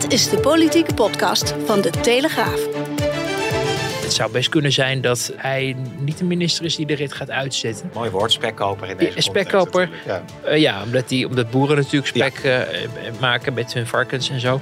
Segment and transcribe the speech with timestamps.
[0.00, 2.60] Dit is de politieke podcast van de Telegraaf.
[4.02, 7.30] Het zou best kunnen zijn dat hij niet de minister is die de rit gaat
[7.30, 7.90] uitzetten.
[7.94, 9.90] Mooi woord, spekkoper in deze Ja, spekkoper.
[10.06, 10.24] Ja.
[10.44, 12.60] Eh, ja, omdat, die, omdat boeren natuurlijk spek eh,
[13.20, 14.60] maken met hun varkens en zo.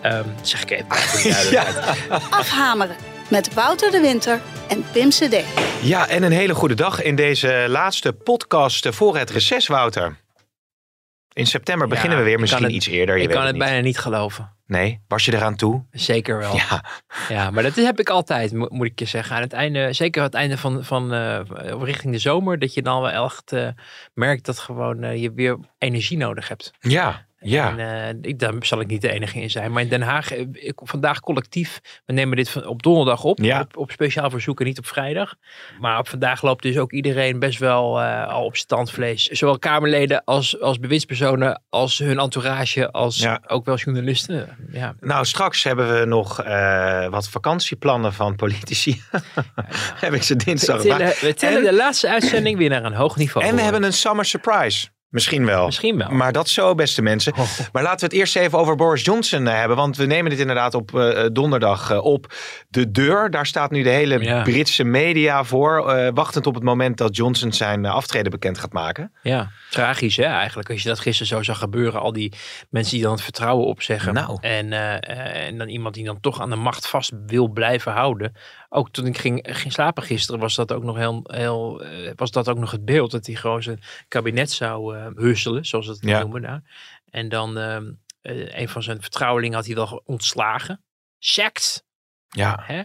[0.00, 2.22] Ehm, zeg ik even duidelijkheid.
[2.30, 2.96] Afhameren
[3.28, 5.36] met Wouter de Winter en Pim CD.
[5.82, 10.21] Ja, en een hele goede dag in deze laatste podcast voor het reces, Wouter.
[11.32, 13.16] In september beginnen we weer, misschien het- iets eerder.
[13.16, 14.52] Je Ik weet kan het bijna niet geloven.
[14.66, 15.84] Nee, was je eraan toe?
[15.90, 16.54] Zeker wel.
[16.56, 16.84] Ja.
[17.28, 19.36] Ja, maar dat heb ik altijd, mo- moet ik je zeggen.
[19.36, 21.40] Aan het einde, zeker aan het einde van, van eh,
[21.80, 23.68] richting de zomer, dat je dan wel echt eh,
[24.14, 26.70] merkt dat gewoon eh, je weer energie nodig hebt.
[26.80, 27.76] ja, ja.
[27.78, 27.78] En,
[28.22, 29.72] eh, ik, daar zal ik niet de enige in zijn.
[29.72, 33.38] Maar in Den Haag, eh, ik, vandaag collectief, we nemen dit van- op donderdag op,
[33.38, 33.60] Ja.
[33.60, 35.34] op, op speciaal verzoek en niet op vrijdag.
[35.80, 39.26] Maar op vandaag loopt dus ook iedereen best wel eh, al op standvlees.
[39.26, 43.40] Zowel Kamerleden als, als bewindspersonen, als hun entourage, als Ja.
[43.46, 44.56] ook wel journalisten.
[44.72, 46.36] Ja, Nou, straks hebben we nog
[47.10, 49.00] wat vakantieplannen van politici.
[50.04, 51.20] Heb ik ze dinsdag we tillen, gevraagd.
[51.20, 53.46] we tillen En- de laatste uitzending weer naar een hoog niveau.
[53.46, 54.88] En we hebben een summer surprise.
[55.12, 55.64] Misschien wel.
[55.64, 56.10] Misschien wel.
[56.10, 57.32] Maar dat zo, beste mensen.
[57.32, 57.48] Oh.
[57.72, 59.76] Maar laten we het eerst even over Boris Johnson eh, hebben.
[59.76, 62.34] Want we nemen dit inderdaad op eh, donderdag eh, op.
[62.68, 64.42] De deur, daar staat nu de hele Ja.
[64.42, 66.10] Britse media voor.
[66.14, 69.12] wachtend op het moment dat Johnson zijn aftreden bekend gaat maken.
[69.22, 70.70] Ja, tragisch hè eigenlijk.
[70.70, 72.00] Als je dat gisteren zo zag gebeuren.
[72.00, 72.32] Al die
[72.70, 74.14] mensen die dan het vertrouwen opzeggen.
[74.14, 74.38] Nou.
[74.40, 78.32] En, en dan iemand die dan toch aan de macht vast wil blijven houden.
[78.74, 82.30] Ook toen ik ging, ging slapen gisteren was dat ook nog heel, heel eh, was
[82.30, 83.10] dat ook nog het beeld.
[83.10, 86.20] Dat hij gewoon zijn kabinet zou eh husselen, zoals het Ja.
[86.20, 86.62] noemen daar.
[87.10, 87.92] En dan ehm,
[88.22, 90.84] eh, een van zijn vertrouwelingen had hij wel ontslagen.
[91.18, 91.84] Sacked.
[92.28, 92.82] Ja, Hè?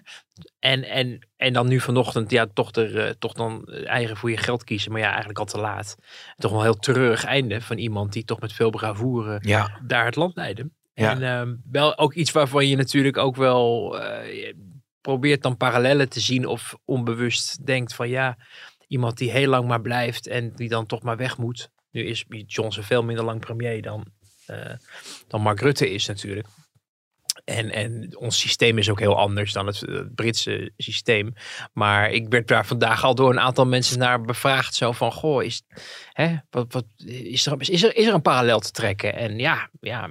[0.59, 4.63] En, en, en dan nu vanochtend, ja, toch, er, toch dan eigen voor je geld
[4.63, 4.91] kiezen.
[4.91, 5.97] Maar ja, eigenlijk al te laat.
[6.37, 10.05] Toch wel een heel treurig einde van iemand die toch met veel bravoure ja, daar
[10.05, 10.69] het land leidde.
[10.93, 11.11] Ja.
[11.11, 13.97] En ehm, wel ook iets waarvan je natuurlijk ook wel
[15.07, 18.37] probeert dan parallellen te zien of onbewust denkt van ja,
[18.87, 21.69] iemand die heel lang maar blijft en die dan toch maar weg moet.
[21.91, 24.05] Nu is Johnson veel minder lang premier dan,
[24.45, 24.73] eh,
[25.27, 26.47] dan Mark Rutte is natuurlijk.
[27.43, 31.33] En, en ons systeem is ook heel anders dan het, het Britse systeem.
[31.73, 34.75] Maar ik werd daar vandaag al door een aantal mensen naar bevraagd.
[34.75, 35.61] Zo van, goh, is,
[36.13, 39.13] hè, wat, wat, is, er, is, er, is er een parallel te trekken?
[39.13, 40.09] En ja, ja,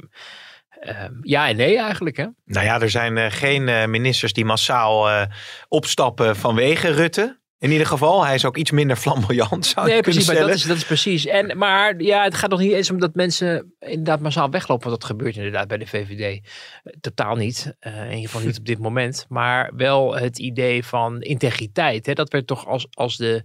[0.81, 2.16] ehm, ja en nee eigenlijk.
[2.16, 2.26] Hè?
[2.44, 5.22] nou ja, er zijn eh, geen eh, ministers die massaal eh,
[5.69, 7.44] opstappen vanwege Rutte.
[7.59, 10.50] In ieder geval, hij is ook iets minder flamboyant, zou Nee, precies, maar stellen.
[10.50, 11.26] dat is, dat is precies.
[11.26, 14.88] En, maar ja, het gaat nog niet eens om dat mensen inderdaad massaal weglopen.
[14.88, 16.48] Want dat gebeurt inderdaad bij de VVD.
[17.00, 17.76] Totaal niet.
[17.81, 19.26] In ieder geval niet op dit moment.
[19.28, 22.06] Maar wel het idee van integriteit.
[22.06, 22.12] Hè?
[22.12, 23.44] Dat werd toch als, als, de,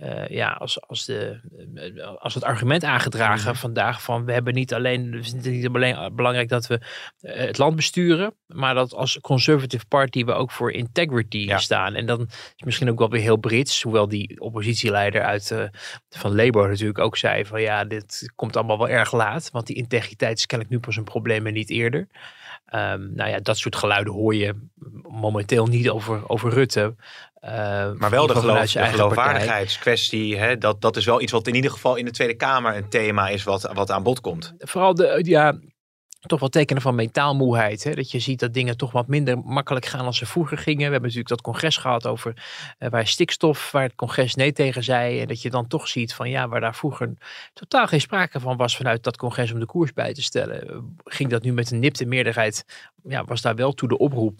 [0.00, 1.40] eh, ja, als, als, de,
[1.74, 4.02] eh, als het argument aangedragen vandaag.
[4.02, 6.80] Van we hebben niet alleen, we vinden het niet alleen belangrijk dat we
[7.20, 8.34] eh, het land besturen.
[8.46, 11.58] Maar dat als Conservative Party we ook voor integrity Ja.
[11.58, 11.94] staan.
[11.94, 12.20] En dan
[12.56, 13.82] is misschien ook wel weer heel Brits.
[13.82, 15.70] Hoewel die oppositieleider uit
[16.10, 19.50] van Labour natuurlijk ook zei van ja, dit komt allemaal wel erg laat.
[19.50, 22.08] Want die integriteit is kennelijk nu pas een probleem en niet eerder.
[22.72, 24.54] Ehm, nou ja, dat soort geluiden hoor je
[25.08, 26.94] momenteel niet over, over Rutte.
[27.34, 27.52] Eh,
[27.92, 30.36] Maar wel de, geloof, de geloofwaardigheidskwestie.
[30.36, 32.88] Hè, dat, dat is wel iets wat in ieder geval in de Tweede Kamer een
[32.88, 34.54] thema is wat, wat aan bod komt.
[34.58, 35.58] Vooral de, ja,
[36.28, 37.84] toch wel tekenen van metaalmoeheid.
[37.84, 37.94] Hè?
[37.94, 40.76] Dat je ziet dat dingen toch wat minder makkelijk gaan als ze vroeger gingen.
[40.76, 42.44] We hebben natuurlijk dat congres gehad over
[42.78, 45.20] eh, waar stikstof, waar het congres nee tegen zei.
[45.20, 47.14] En dat je dan toch ziet van ja, waar daar vroeger
[47.52, 50.94] totaal geen sprake van was vanuit dat congres om de koers bij te stellen.
[51.04, 52.64] Ging dat nu met een nipte meerderheid,
[53.02, 54.38] ja, was daar wel toe de oproep.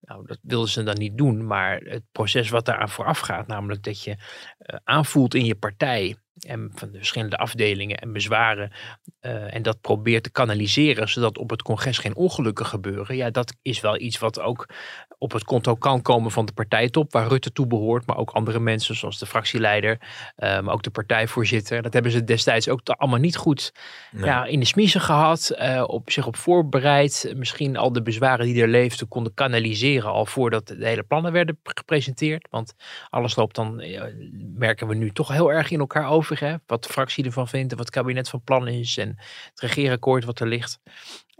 [0.00, 3.82] Nou, dat wilden ze dan niet doen, maar het proces wat daaraan vooraf gaat, namelijk
[3.82, 4.16] dat je
[4.58, 6.16] eh, aanvoelt in je partij
[6.46, 8.72] en van de verschillende afdelingen en bezwaren
[9.20, 13.16] eh, en dat probeert te kanaliseren, zodat op het congres geen ongelukken gebeuren.
[13.16, 14.68] Ja, dat is wel iets wat ook
[15.18, 18.60] op het konto kan komen van de partijtop, waar Rutte toe behoort, maar ook andere
[18.60, 19.98] mensen, zoals de fractieleider,
[20.36, 21.82] eh, maar ook de partijvoorzitter.
[21.82, 23.72] Dat hebben ze destijds ook allemaal niet goed
[24.10, 24.24] Nee.
[24.24, 27.32] ja, in de smiezen gehad, eh, op zich op voorbereid.
[27.36, 31.58] Misschien al de bezwaren die er leefden konden kanaliseren al voordat de hele plannen werden
[31.62, 32.48] gepresenteerd.
[32.50, 32.74] Want
[33.10, 33.82] alles loopt dan,
[34.54, 36.29] merken we nu toch heel erg in elkaar over.
[36.38, 36.54] Hè?
[36.66, 39.08] Wat de fractie ervan vindt en wat het kabinet van plan is en
[39.50, 40.80] het regeerakkoord wat er ligt.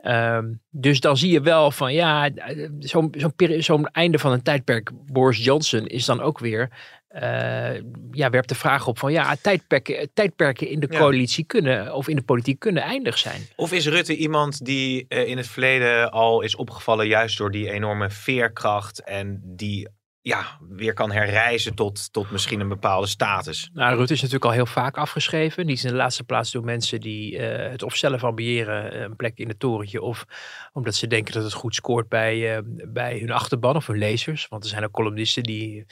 [0.03, 2.31] Ehm, dus dan zie je wel van ja,
[2.79, 6.69] zo'n zo'n peri- zo'n einde van een tijdperk Boris Johnson is dan ook weer
[7.09, 7.75] eh,
[8.11, 10.99] ja, werpt de vraag op van ja, tijdperken, tijdperken in de Ja.
[10.99, 13.43] coalitie kunnen of in de politiek kunnen eindig zijn.
[13.57, 17.71] Of is Rutte iemand die eh, in het verleden al is opgevallen juist door die
[17.71, 19.89] enorme veerkracht en die
[20.23, 23.71] ja, weer kan herreizen tot, tot misschien een bepaalde status?
[23.73, 25.67] Nou, Rutte is natuurlijk al heel vaak afgeschreven.
[25.67, 29.17] Niet in de laatste plaats door mensen die eh, het of zelf ambiëren, eh, een
[29.17, 30.25] plek in het torentje, of
[30.73, 34.49] omdat ze denken dat het goed scoort bij, eh, bij hun achterban of hun lezers.
[34.49, 35.85] Want er zijn ook columnisten die,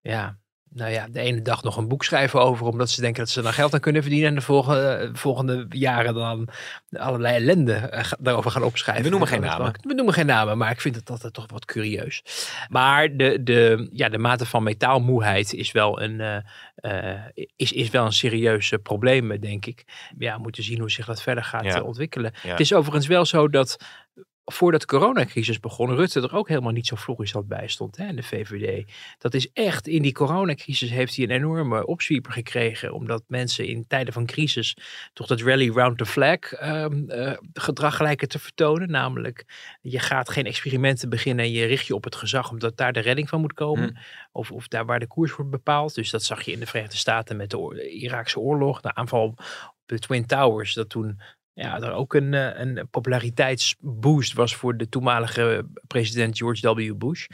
[0.00, 0.38] ja,
[0.76, 3.42] nou ja, de ene dag nog een boek schrijven over, omdat ze denken dat ze
[3.42, 4.28] er geld aan kunnen verdienen.
[4.28, 6.48] En de volgende, volgende jaren dan
[6.92, 9.04] allerlei ellende eh, daarover gaan opschrijven.
[9.04, 9.72] We noemen geen namen.
[9.82, 12.22] We noemen geen namen, maar ik vind het altijd toch wat curieus.
[12.68, 16.36] Maar de, de, ja, de mate van metaalmoeheid is wel een, eh,
[17.14, 17.20] eh,
[17.56, 19.84] is, is wel een serieus eh, probleem, denk ik.
[20.18, 21.74] Ja, we moeten zien hoe zich dat verder gaat Ja.
[21.74, 22.32] eh, ontwikkelen.
[22.42, 22.50] Ja.
[22.50, 23.76] Het is overigens wel zo dat
[24.52, 28.16] voordat de coronacrisis begon, Rutte er ook helemaal niet zo florissant bij stond hè, in
[28.16, 28.92] de VVD.
[29.18, 33.86] Dat is echt, in die coronacrisis heeft hij een enorme opzwieper gekregen, omdat mensen in
[33.86, 34.76] tijden van crisis
[35.12, 38.90] toch dat rally round the flag ehm, eh, gedrag lijken te vertonen.
[38.90, 39.44] Namelijk,
[39.80, 43.00] je gaat geen experimenten beginnen en je richt je op het gezag, omdat daar de
[43.00, 43.88] redding van moet komen.
[43.88, 44.00] Hm.
[44.32, 45.94] Of, of daar waar de koers wordt bepaald.
[45.94, 49.24] Dus dat zag je in de Verenigde Staten met de oor- Iraakse oorlog, de aanval
[49.26, 49.40] op
[49.86, 51.20] de Twin Towers, dat toen
[51.56, 56.96] ja, er ook een, eh, een populariteitsboost was voor de toenmalige president George W.
[56.96, 57.26] Bush.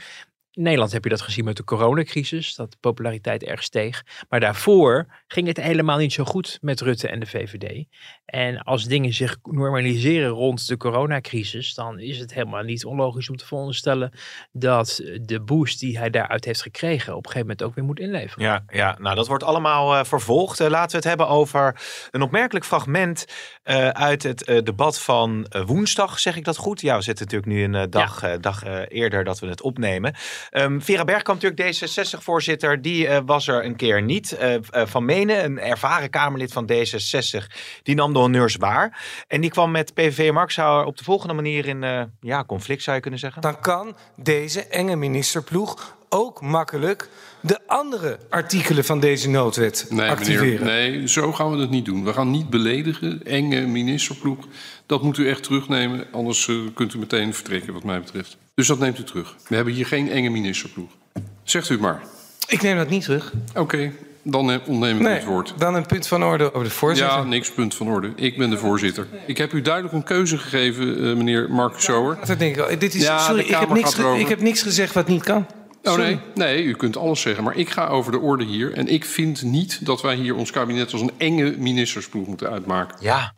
[0.55, 4.05] In Nederland heb je dat gezien met de coronacrisis, dat de populariteit erg steeg.
[4.29, 7.85] Maar daarvoor ging het helemaal niet zo goed met Rutte en de VVD.
[8.25, 13.35] En als dingen zich normaliseren rond de coronacrisis, dan is het helemaal niet onlogisch om
[13.35, 14.11] te veronderstellen
[14.51, 17.99] dat de boost die hij daaruit heeft gekregen op een gegeven moment ook weer moet
[17.99, 18.45] inleveren.
[18.45, 20.59] Ja, ja, nou dat wordt allemaal eh, vervolgd.
[20.59, 23.25] Eh, laten we het hebben over een opmerkelijk fragment
[23.63, 26.81] eh, uit het debat van woensdag, zeg ik dat goed?
[26.81, 30.15] Ja, we zitten natuurlijk nu een dag, dag eerder dat we het opnemen.
[30.49, 34.31] Ehm, Vera Bergkamp, natuurlijk D66-voorzitter, die eh, was er een keer niet.
[34.31, 37.47] Eh, eh, van Menen, een ervaren Kamerlid van D66,
[37.83, 39.03] die nam de honneurs waar.
[39.27, 43.01] En die kwam met PVV Marksauer op de volgende manier in ja, conflict, zou je
[43.01, 43.41] kunnen zeggen.
[43.41, 50.65] dan kan deze enge ministerploeg ook makkelijk de andere artikelen van deze noodwet Nee, activeren.
[50.65, 52.03] meneer, nee, zo gaan we het niet doen.
[52.05, 54.37] We gaan niet beledigen, enge ministerploeg.
[54.85, 58.37] Dat moet u echt terugnemen, anders eh, kunt u meteen vertrekken wat mij betreft.
[58.55, 59.35] Dus dat neemt u terug.
[59.47, 60.89] We hebben hier geen enge ministerploeg.
[61.43, 62.01] Zegt u het maar.
[62.47, 63.33] Ik neem dat niet terug.
[63.55, 63.91] Oké,
[64.23, 65.53] dan eh, ontneem ik Nee, het woord.
[65.57, 67.17] dan een punt van orde over de voorzitter.
[67.17, 68.11] Ja, niks, punt van orde.
[68.15, 69.07] Ik ben de voorzitter.
[69.27, 72.17] Ik heb u duidelijk een keuze gegeven, eh, meneer Marcus Sauer.
[72.25, 72.79] Dat denk ik.
[72.79, 75.45] Dit is, Ja, sorry, ik heb, niks ik heb niks gezegd wat niet kan.
[75.83, 78.73] Oh nee, nee, u kunt alles zeggen, maar ik ga over de orde hier.
[78.73, 82.97] En ik vind niet dat wij hier ons kabinet als een enge ministersploeg moeten uitmaken.
[82.99, 83.33] Ja.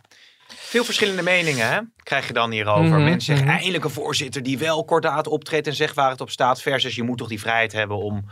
[0.48, 1.80] Veel verschillende meningen hè?
[2.04, 2.84] krijg je dan hierover.
[2.86, 3.56] Mhm, Mensen zeggen mhm.
[3.56, 6.62] eindelijk een voorzitter die wel kordaat optreedt en zegt waar het op staat.
[6.62, 8.26] Versus je moet toch die vrijheid hebben om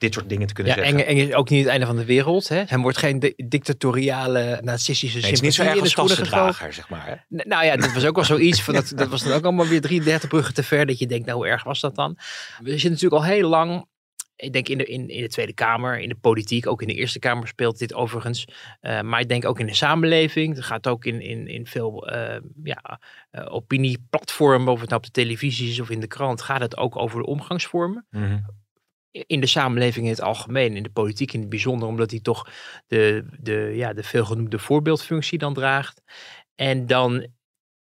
[0.00, 1.06] dit soort dingen te kunnen Ja, zeggen.
[1.16, 2.48] is ook niet het einde van de wereld.
[2.48, 2.62] Hè?
[2.66, 6.88] Hem wordt geen di- dictatoriale, nazistische Nee, het is niet zo erg als tassendrager, zeg
[6.88, 7.06] maar.
[7.06, 7.12] Hè?
[7.36, 8.62] N- Nou ja, dat was ook wel zoiets.
[8.62, 10.86] Van dat, dat was dan ook allemaal weer 33 bruggen te ver.
[10.86, 12.18] Dat je denkt, nou hoe erg was dat dan?
[12.62, 13.88] We zitten natuurlijk al heel lang.
[14.36, 16.94] Ik denk in de, in, in de Tweede Kamer, in de politiek, ook in de
[16.94, 18.44] Eerste Kamer speelt dit overigens.
[18.80, 20.54] Eh, maar ik denk ook in de samenleving.
[20.54, 23.00] Het gaat ook in, in, in veel eh, ja,
[23.30, 26.76] eh, opinieplatformen, of het nou op de televisie is of in de krant, gaat het
[26.76, 28.06] ook over de omgangsvormen
[29.10, 32.48] in de samenleving in het algemeen, in de politiek in het bijzonder, omdat hij toch
[32.86, 36.02] de, de, ja, de veelgenoemde voorbeeldfunctie dan draagt.
[36.54, 37.26] En dan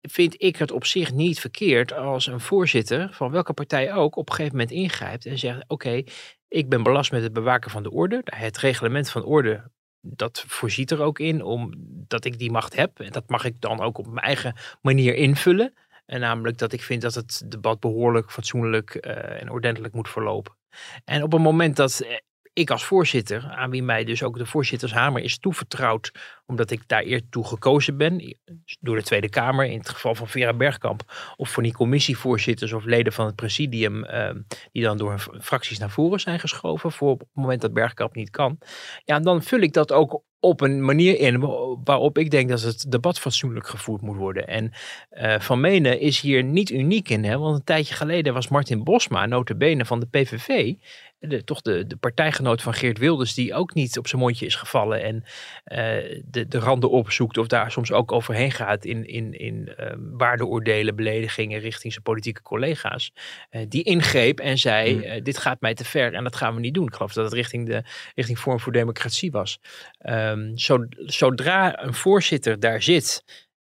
[0.02, 4.30] vind ik het op zich niet verkeerd als een voorzitter van welke partij ook op
[4.30, 6.04] een gegeven moment ingrijpt en zegt: Oké,
[6.48, 8.22] ik ben belast met het bewaken van de orde.
[8.24, 9.72] Het reglement van orde.
[10.02, 13.00] Dat voorziet er ook in, omdat ik die macht heb.
[13.00, 15.74] En dat mag ik dan ook op mijn eigen manier invullen.
[16.06, 20.57] En namelijk dat ik vind dat het debat behoorlijk, fatsoenlijk eh, en ordentelijk moet verlopen.
[21.06, 22.18] En op het moment dat eh,
[22.58, 26.12] ik als voorzitter, aan wie mij dus ook de voorzittershamer is toevertrouwd,
[26.46, 28.38] omdat ik daar eer toe gekozen ben,
[28.80, 31.04] door de Tweede Kamer, in het geval van Vera Bergkamp,
[31.36, 34.30] of voor die commissievoorzitters of leden van het presidium, eh,
[34.72, 38.16] die dan door hun fracties naar voren zijn geschoven, voor op het moment dat Bergkamp
[38.16, 38.58] niet kan,
[39.04, 41.40] ja, dan vul ik dat ook op een manier in
[41.84, 44.48] waarop ik denk dat het debat fatsoenlijk gevoerd moet worden.
[44.48, 44.72] En
[45.10, 47.38] eh, Van Menen is hier niet uniek in, hè?
[47.38, 50.74] want een tijdje geleden was Martin Bosma, notabene van de PVV,
[51.20, 54.56] de, toch de, de partijgenoot van Geert Wilders, die ook niet op zijn mondje is
[54.56, 55.24] gevallen en
[55.64, 59.96] eh, de, de randen opzoekt of daar soms ook overheen gaat in, in, in eh,
[59.98, 63.12] waardeoordelen, beledigingen richting zijn politieke collega's.
[63.50, 65.02] Eh, die ingreep en zei, Hmm.
[65.02, 66.88] eh, dit gaat mij te ver en dat gaan we niet doen.
[66.88, 67.84] Ik geloof dat het richting de
[68.16, 69.60] richting Vorm voor Democratie was.
[69.98, 73.24] Ehm, zo, zodra een voorzitter daar zit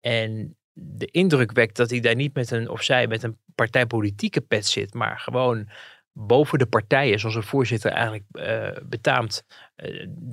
[0.01, 4.41] en de indruk wekt dat hij daar niet met een, of zij met een partijpolitieke
[4.41, 5.69] pet zit, maar gewoon
[6.13, 9.45] boven de partijen, zoals een voorzitter eigenlijk uh, betaamt,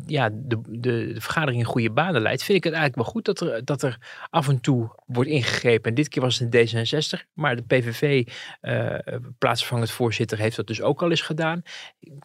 [0.06, 3.26] ja, de, de, de, vergadering in goede banen leidt, vind ik het eigenlijk wel goed
[3.26, 3.98] dat er, dat er
[4.30, 5.90] af en toe wordt ingegrepen.
[5.90, 8.28] En dit keer was het een D66, maar de PVV,
[8.62, 8.96] uh,
[9.38, 11.62] plaatsvervangend voorzitter, heeft dat dus ook al eens gedaan.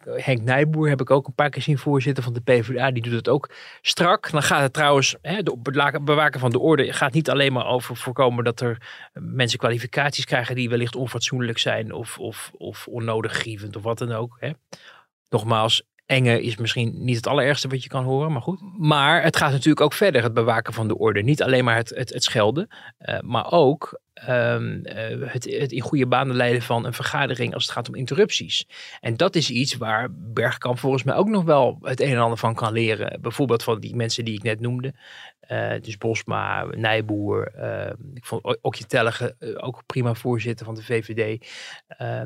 [0.03, 3.13] Henk Nijboer heb ik ook een paar keer zien voorzitter van de PvdA, die doet
[3.13, 3.49] het ook
[3.81, 4.31] strak.
[4.31, 5.57] Dan gaat het trouwens, hè, de
[6.01, 8.77] bewaken van de orde gaat niet alleen maar over voorkomen dat er
[9.13, 14.11] mensen kwalificaties krijgen die wellicht onfatsoenlijk zijn of, of, of onnodig grievend of wat dan
[14.11, 14.37] ook.
[14.39, 14.51] Hè.
[15.29, 18.61] Nogmaals, enge is misschien niet het allerergste wat je kan horen, maar goed.
[18.77, 21.21] Maar het gaat natuurlijk ook verder, het bewaken van de orde.
[21.21, 22.67] Niet alleen maar het, het, het schelden,
[22.99, 27.63] uh, maar ook um, uh, het, het, in goede banen leiden van een vergadering als
[27.63, 28.67] het gaat om interrupties.
[28.99, 32.37] En dat is iets waar Bergkamp volgens mij ook nog wel het een en ander
[32.37, 33.21] van kan leren.
[33.21, 34.93] Bijvoorbeeld van die mensen die ik net noemde.
[35.49, 40.83] Uh, dus Bosma, Nijboer, uh, ik vond Okje Tellige uh, ook prima voorzitter van de
[40.83, 41.47] VVD.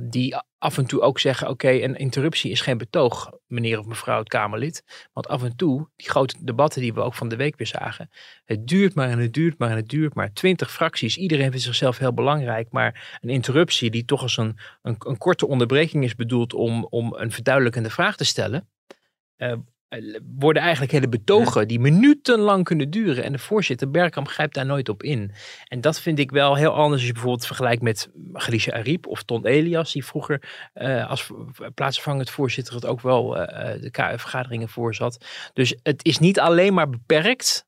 [0.01, 4.19] die af en toe ook zeggen, oké, een interruptie is geen betoog, meneer of mevrouw
[4.19, 5.07] het Kamerlid.
[5.13, 8.09] Want af en toe, die grote debatten die we ook van de week weer zagen.
[8.45, 10.33] Het duurt maar en het duurt maar en het duurt maar.
[10.33, 12.71] Twintig fracties, iedereen vindt zichzelf heel belangrijk.
[12.71, 17.13] Maar een interruptie die toch als een, een, een korte onderbreking is bedoeld om, om
[17.13, 18.69] een verduidelijkende vraag te stellen
[20.37, 23.23] worden eigenlijk hele betogen die minutenlang kunnen duren.
[23.23, 25.31] En de voorzitter Bergkamp grijpt daar nooit op in.
[25.67, 29.23] En dat vind ik wel heel anders als je bijvoorbeeld vergelijkt met Galicia Ariep of
[29.23, 31.31] Ton Elias, die vroeger uh, als
[31.73, 33.45] plaatsvervangend voorzitter het ook wel uh,
[33.81, 35.25] de vergaderingen voorzat.
[35.53, 37.67] Dus het is niet alleen maar beperkt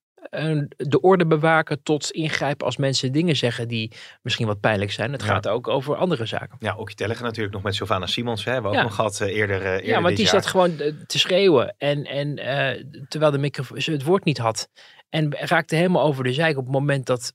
[0.78, 5.12] de orde bewaken tot ingrijpen als mensen dingen zeggen die misschien wat pijnlijk zijn.
[5.12, 6.58] Het gaat ook over andere zaken.
[6.60, 8.46] Ja, ook je natuurlijk nog met Sylvana Simons.
[8.46, 10.80] Hè, hebben we ook nog gehad uh, eerder, uh, eerder Ja, want die zat gewoon
[10.80, 11.76] eh, te schreeuwen.
[11.78, 14.70] En, en uh, terwijl de microfoon het woord niet had.
[15.10, 17.34] En raakte helemaal over de zijk op het moment dat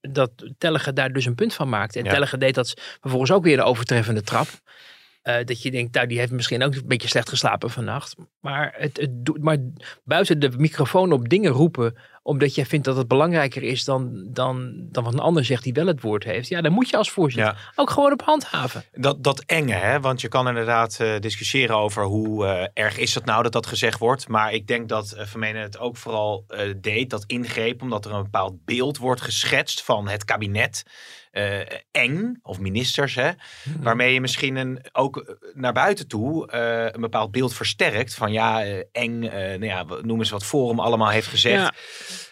[0.00, 1.98] dat Tellige daar dus een punt van maakte.
[1.98, 2.10] En ja.
[2.10, 4.48] Tellige deed dat vervolgens ook weer een overtreffende trap.
[5.28, 8.14] Uh, dat je denkt, nou, die heeft misschien ook een beetje slecht geslapen vannacht.
[8.40, 9.56] Maar, het, het, maar
[10.04, 11.94] buiten de microfoon op dingen roepen
[12.28, 15.72] omdat jij vindt dat het belangrijker is dan, dan, dan wat een ander zegt die
[15.72, 16.48] wel het woord heeft.
[16.48, 17.72] Ja, dan moet je als voorzitter ja.
[17.74, 18.84] ook gewoon op handhaven.
[18.92, 20.00] Dat, dat enge, hè?
[20.00, 23.66] want je kan inderdaad uh, discussiëren over hoe uh, erg is het nou dat dat
[23.66, 24.28] gezegd wordt.
[24.28, 26.44] Maar ik denk dat uh, Vermenen het ook vooral
[26.76, 30.84] deed, dat ingreep, omdat er een bepaald beeld wordt geschetst van het kabinet.
[31.32, 33.30] Uh, eng, of ministers, hè,
[33.62, 33.82] hmm.
[33.82, 38.66] waarmee je misschien een, ook naar buiten toe uh, een bepaald beeld versterkt van ja,
[38.66, 41.62] uh, eng, nou ja, noem eens wat Forum allemaal heeft gezegd.
[41.62, 41.74] Ja.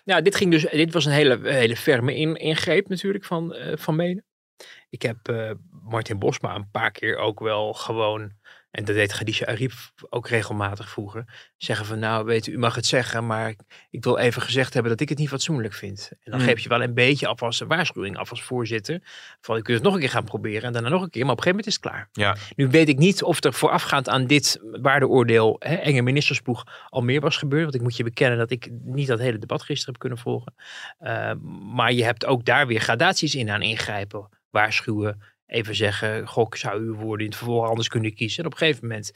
[0.04, 3.96] Nou, dit, ging dus, dit was een hele, hele ferme in, ingreep natuurlijk van, van
[3.96, 4.24] Menen.
[4.88, 5.18] Ik heb
[5.70, 8.32] Martin Bosma een paar keer ook wel gewoon
[8.76, 9.72] en dat deed Khadija Ariep
[10.08, 11.24] ook regelmatig vroeger.
[11.56, 13.54] Zeggen van nou weet u, u mag het zeggen, maar
[13.90, 16.10] ik wil even gezegd hebben dat ik het niet fatsoenlijk vind.
[16.20, 16.46] En dan mm.
[16.46, 19.00] geef je wel een beetje af als waarschuwing af als voorzitter.
[19.40, 21.32] Van je kunt het nog een keer gaan proberen en daarna nog een keer, maar
[21.32, 22.36] op een gegeven moment is het klaar.
[22.36, 22.36] Ja.
[22.56, 27.20] Nu weet ik niet of er voorafgaand aan dit waardeoordeel hè, enge ministersploeg al meer
[27.20, 27.62] was gebeurd.
[27.62, 30.54] Want ik moet je bekennen dat ik niet dat hele debat gisteren heb kunnen volgen.
[31.00, 31.32] Uh,
[31.74, 34.28] maar je hebt ook daar weer gradaties in aan ingrijpen.
[34.50, 38.38] Waarschuwen, even zeggen, gok zou uw woorden in het vervolg anders kunnen kiezen.
[38.38, 39.12] En op een gegeven moment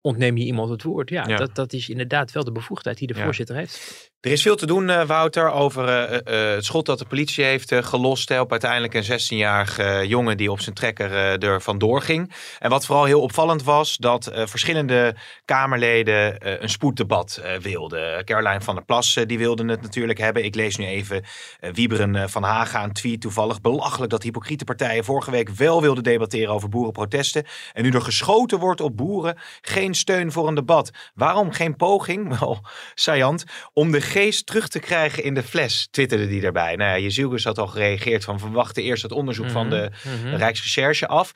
[0.00, 1.10] ontneem je iemand het woord.
[1.10, 1.36] Ja, ja.
[1.36, 3.24] Dat, dat is inderdaad wel de bevoegdheid die de ja.
[3.24, 4.10] voorzitter heeft.
[4.26, 7.44] Er is veel te doen, uh, Wouter, over uh, uh, het schot dat de politie
[7.44, 12.32] heeft gelost hè, op uiteindelijk een 16-jarige jongen die op zijn trekker er vandoor ging.
[12.58, 15.14] En wat vooral heel opvallend was, dat verschillende
[15.44, 18.24] Kamerleden een spoeddebat wilden.
[18.24, 20.44] Caroline van der Plas die wilde het natuurlijk hebben.
[20.44, 21.24] Ik lees nu even
[21.72, 23.60] Wieberen van Haga een tweet toevallig.
[23.60, 27.44] Belachelijk dat hypocriete partijen vorige week wel wilden debatteren over boerenprotesten.
[27.72, 30.90] En nu er geschoten wordt op boeren, geen steun voor een debat.
[31.14, 32.60] Waarom geen poging, wel
[32.94, 36.76] saillant, om de geest terug te krijgen in de fles, twitterde die daarbij.
[36.76, 39.60] Nou ja, Jezielgus had al gereageerd van we wachten eerst het onderzoek mm -hmm.
[39.60, 40.34] van de mm -hmm.
[40.34, 41.32] Rijksrecherche af.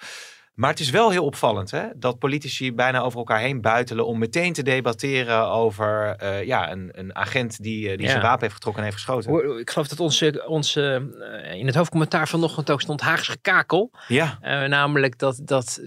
[0.55, 4.19] Maar het is wel heel opvallend hè, dat politici bijna over elkaar heen buitelen om
[4.19, 8.11] meteen te debatteren over uh, ja, een, een agent die, uh, die ja.
[8.11, 9.59] zijn wapen heeft getrokken en heeft geschoten.
[9.59, 11.11] Ik geloof dat onze, onze
[11.45, 13.91] uh, in het hoofdcommentaar vanochtend ook stond Haags gekakel.
[14.09, 14.39] Ja.
[14.67, 15.81] namelijk dat, dat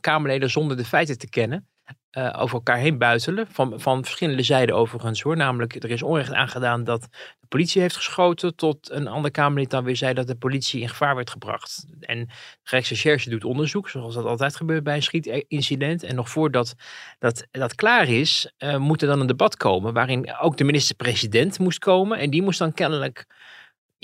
[0.00, 1.68] Kamerleden zonder de feiten te kennen
[2.18, 3.46] uh, over elkaar heen buitelen.
[3.50, 5.36] Van, van verschillende zijden overigens hoor.
[5.36, 7.02] Namelijk, er is onrecht aangedaan dat
[7.40, 8.56] de politie heeft geschoten.
[8.56, 11.86] Tot een ander Kamerlid dan weer zei dat de politie in gevaar werd gebracht.
[12.00, 16.02] En de Rijksrecherche doet onderzoek, zoals dat altijd gebeurt bij een schietincident.
[16.02, 16.74] En nog voordat
[17.18, 19.92] dat, dat klaar is, uh, moet er dan een debat komen.
[19.92, 22.18] Waarin ook de minister-president moest komen.
[22.18, 23.26] En die moest dan kennelijk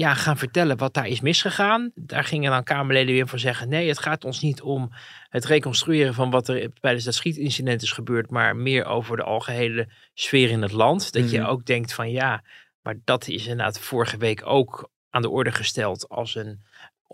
[0.00, 1.90] ja, gaan vertellen wat daar is misgegaan.
[1.95, 4.92] Daar gingen dan Kamerleden weer van zeggen: nee, het gaat ons niet om
[5.28, 9.88] het reconstrueren van wat er tijdens dat schietincident is gebeurd, maar meer over de algehele
[10.14, 11.12] sfeer in het land.
[11.12, 11.28] Dat mm.
[11.28, 12.45] je ook denkt van ja,
[12.83, 16.62] maar dat is inderdaad vorige week ook aan de orde gesteld als een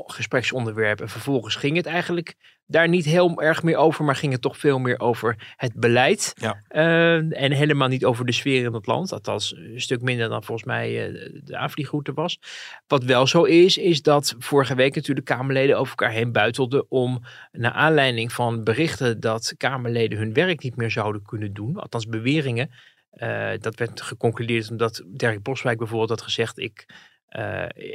[0.04, 1.00] gespreksonderwerp.
[1.00, 2.34] En vervolgens ging het eigenlijk
[2.66, 6.32] daar niet heel erg meer over, maar ging het toch veel meer over het beleid.
[6.34, 6.62] Ja.
[6.68, 9.12] Eh, en helemaal niet over de sfeer in het land.
[9.12, 12.38] Althans, een stuk minder dan volgens mij uh, de aanvliegroute was.
[12.86, 17.22] Wat wel zo is, is dat vorige week natuurlijk Kamerleden over elkaar heen buitelden om,
[17.52, 22.70] naar aanleiding van berichten dat Kamerleden hun werk niet meer zouden kunnen doen, althans beweringen.
[23.12, 26.86] Uh, dat werd geconcludeerd omdat Dirk Boswijk bijvoorbeeld had gezegd: ik,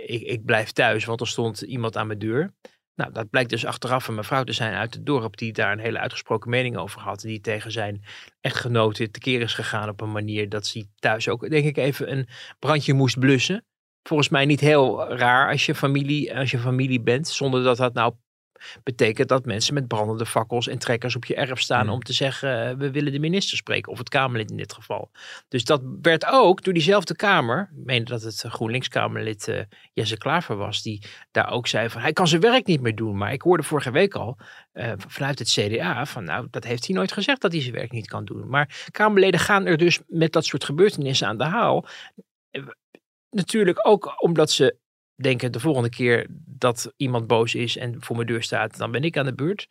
[0.06, 2.54] ik, ik blijf thuis, want er stond iemand aan mijn deur.
[2.96, 5.80] Nou, dat blijkt dus achteraf een mevrouw te zijn uit het dorp die daar een
[5.80, 7.22] hele uitgesproken mening over had.
[7.22, 8.04] Die tegen zijn
[8.42, 12.28] echtgenote tekeer is gegaan op een manier dat hij thuis ook, denk ik, even een
[12.60, 13.66] brandje moest blussen.
[14.04, 17.94] Volgens mij niet heel raar als je familie, als je familie bent, zonder dat dat
[17.94, 18.14] nou
[18.84, 21.92] betekent dat mensen met brandende fakkels en trekkers op je erf staan Mm.
[21.92, 25.12] om te zeggen eh, we willen de minister spreken of het Kamerlid in dit geval.
[25.48, 29.60] Dus dat werd ook door diezelfde Kamer, ik meen dat het GroenLinks-Kamerlid eh,
[29.94, 31.02] Jesse Klaver was, die
[31.32, 33.18] daar ook zei van hij kan zijn werk niet meer doen.
[33.18, 34.38] Maar ik hoorde vorige week al
[34.72, 37.92] eh, vanuit het CDA van nou dat heeft hij nooit gezegd dat hij zijn werk
[37.92, 38.50] niet kan doen.
[38.50, 41.86] Maar Kamerleden gaan er dus met dat soort gebeurtenissen aan de haal.
[42.52, 42.62] Eh,
[43.34, 44.76] Natuurlijk ook omdat ze
[45.22, 49.04] denken de volgende keer dat iemand boos is en voor mijn deur staat, dan ben
[49.04, 49.68] ik aan de beurt.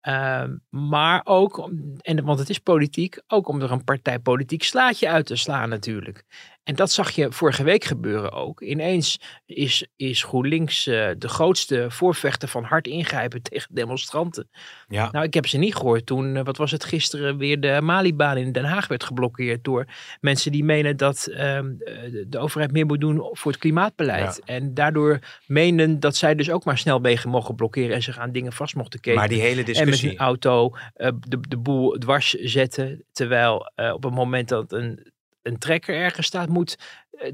[0.00, 5.26] Ehm, maar ook, en, want het is politiek, ook om er een partijpolitiek slaatje uit
[5.26, 6.24] te slaan natuurlijk.
[6.68, 8.60] En dat zag je vorige week gebeuren ook.
[8.60, 14.48] Ineens is, is GroenLinks eh, de grootste voorvechter van hard ingrijpen tegen demonstranten.
[14.88, 15.08] Ja.
[15.12, 18.36] Nou, ik heb ze niet gehoord toen, eh, wat was het gisteren, weer de Malibaan
[18.36, 19.86] in Den Haag werd geblokkeerd door
[20.20, 21.94] mensen die menen dat ehm, eh,
[22.26, 24.40] de- overheid meer moet doen voor het klimaatbeleid.
[24.44, 28.52] En daardoor menen dat zij dus ook maar snelwegen mogen blokkeren en zich aan dingen
[28.52, 29.18] vast mochten keten.
[29.18, 30.10] Maar die hele En met discussie.
[30.10, 33.04] een auto de, de boel dwars zetten.
[33.12, 35.12] Terwijl op het moment dat een,
[35.48, 36.76] een trekker ergens staat, moet
[37.10, 37.32] eh,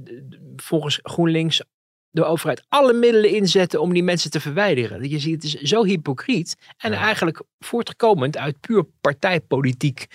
[0.57, 1.63] volgens GroenLinks
[2.11, 5.09] de overheid alle middelen inzetten om die mensen te verwijderen.
[5.09, 6.57] Je ziet, het is zo hypocriet.
[6.77, 6.99] En Ja.
[6.99, 10.07] eigenlijk voortkomend uit puur partijpolitiek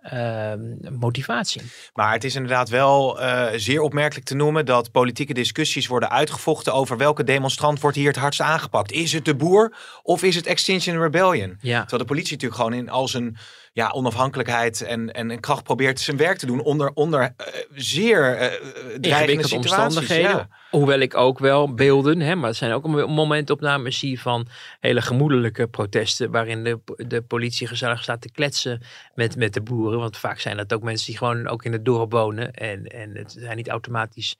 [0.00, 1.62] ehm, motivatie.
[1.92, 6.74] Maar het is inderdaad wel eh, zeer opmerkelijk te noemen dat politieke discussies worden uitgevochten
[6.74, 8.92] over welke demonstrant wordt hier het hardst aangepakt.
[8.92, 11.58] Is het de boer of is het Extinction Rebellion?
[11.60, 11.80] Ja.
[11.80, 13.36] Terwijl de politie natuurlijk gewoon in al zijn
[13.76, 18.36] ja, onafhankelijkheid en, en, en kracht probeert zijn werk te doen onder, onder eh, zeer
[18.36, 18.62] eh,
[19.00, 20.30] dreigende omstandigheden.
[20.30, 20.48] Ja.
[20.70, 24.46] Hoewel ik ook wel beelden, hè, maar het zijn ook mo- momentopnames zie van
[24.80, 26.30] hele gemoedelijke protesten.
[26.30, 28.82] Waarin de, de politie gezellig staat te kletsen
[29.14, 29.98] met, met de boeren.
[29.98, 32.52] Want vaak zijn dat ook mensen die gewoon ook in het dorp wonen.
[32.52, 34.36] En, en het zijn niet automatisch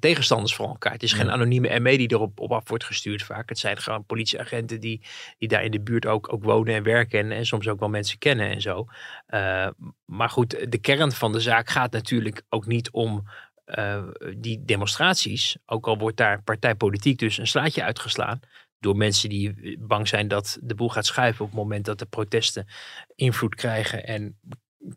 [0.00, 0.92] tegenstanders voor elkaar.
[0.92, 1.32] Het is geen Ja.
[1.32, 3.48] anonieme ME die erop op af wordt gestuurd vaak.
[3.48, 5.00] Het zijn gewoon politieagenten die,
[5.38, 7.18] die daar in de buurt ook, ook wonen en werken.
[7.18, 8.73] En, en soms ook wel mensen kennen en zo.
[9.26, 9.68] Eh,
[10.04, 13.28] maar goed, de kern van de zaak gaat natuurlijk ook niet om
[13.64, 14.02] eh,
[14.36, 18.40] die demonstraties, ook al wordt daar partijpolitiek dus een slaatje uitgeslaan
[18.78, 22.06] door mensen die bang zijn dat de boel gaat schuiven op het moment dat de
[22.06, 22.66] protesten
[23.14, 24.38] invloed krijgen en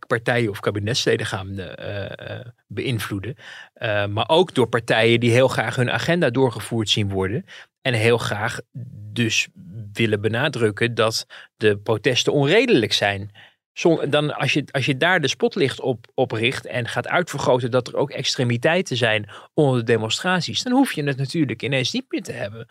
[0.07, 3.35] partijen of kabinetsleden gaan eh, beïnvloeden.
[4.09, 7.45] Maar ook door partijen die heel graag hun agenda doorgevoerd zien worden.
[7.81, 8.59] En heel graag
[9.13, 9.47] dus
[9.93, 11.25] willen benadrukken dat
[11.57, 13.31] de protesten onredelijk zijn.
[14.09, 17.87] Dan als, je, als je daar de spotlicht op, op richt en gaat uitvergroten dat
[17.87, 22.23] er ook extremiteiten zijn onder de demonstraties, dan hoef je het natuurlijk ineens niet meer
[22.23, 22.67] te hebben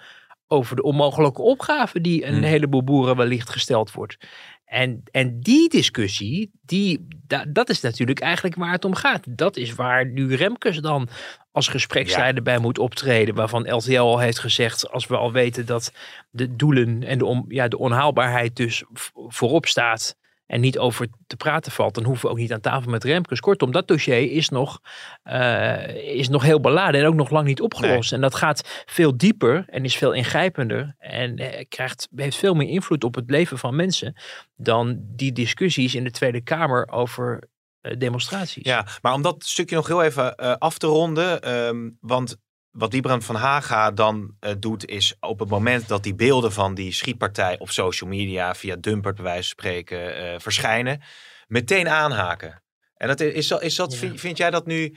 [0.49, 2.43] over de onmogelijke opgave die een Hmm.
[2.43, 4.17] heleboel boeren wellicht gesteld wordt.
[4.65, 9.25] En, en die discussie, die, da- dat is natuurlijk eigenlijk waar het om gaat.
[9.29, 11.09] Dat is waar nu Remkes dan
[11.53, 13.35] als gespreksleider bij moet optreden.
[13.35, 15.93] Waarvan LTL al heeft gezegd, als we al weten dat
[16.31, 18.85] de doelen en de, on, ja, de onhaalbaarheid dus
[19.29, 20.17] voorop staat
[20.47, 23.41] en niet over te praten valt, dan hoeven we ook niet aan tafel met Remkes.
[23.41, 24.81] Kortom, dat dossier is nog,
[25.23, 28.13] eh, is nog heel beladen en ook nog lang niet opgelost.
[28.13, 32.69] En dat gaat veel dieper en is veel ingrijpender en eh, krijgt, heeft veel meer
[32.69, 34.15] invloed op het leven van mensen
[34.57, 37.49] dan die discussies in de Tweede Kamer over
[37.81, 38.65] eh, demonstraties.
[38.65, 41.43] Ja, maar om dat stukje nog heel even af te ronden.
[41.43, 42.37] ehm, want
[42.77, 46.75] wat Liebrand van Haga dan eh, doet, is op het moment dat die beelden van
[46.75, 51.03] die schietpartij op social media, via Dumpert bij wijze van spreken, eh, verschijnen,
[51.47, 52.63] meteen aanhaken.
[52.97, 53.99] En dat is, is dat, is dat, Ja.
[53.99, 54.97] vind, vind jij dat nu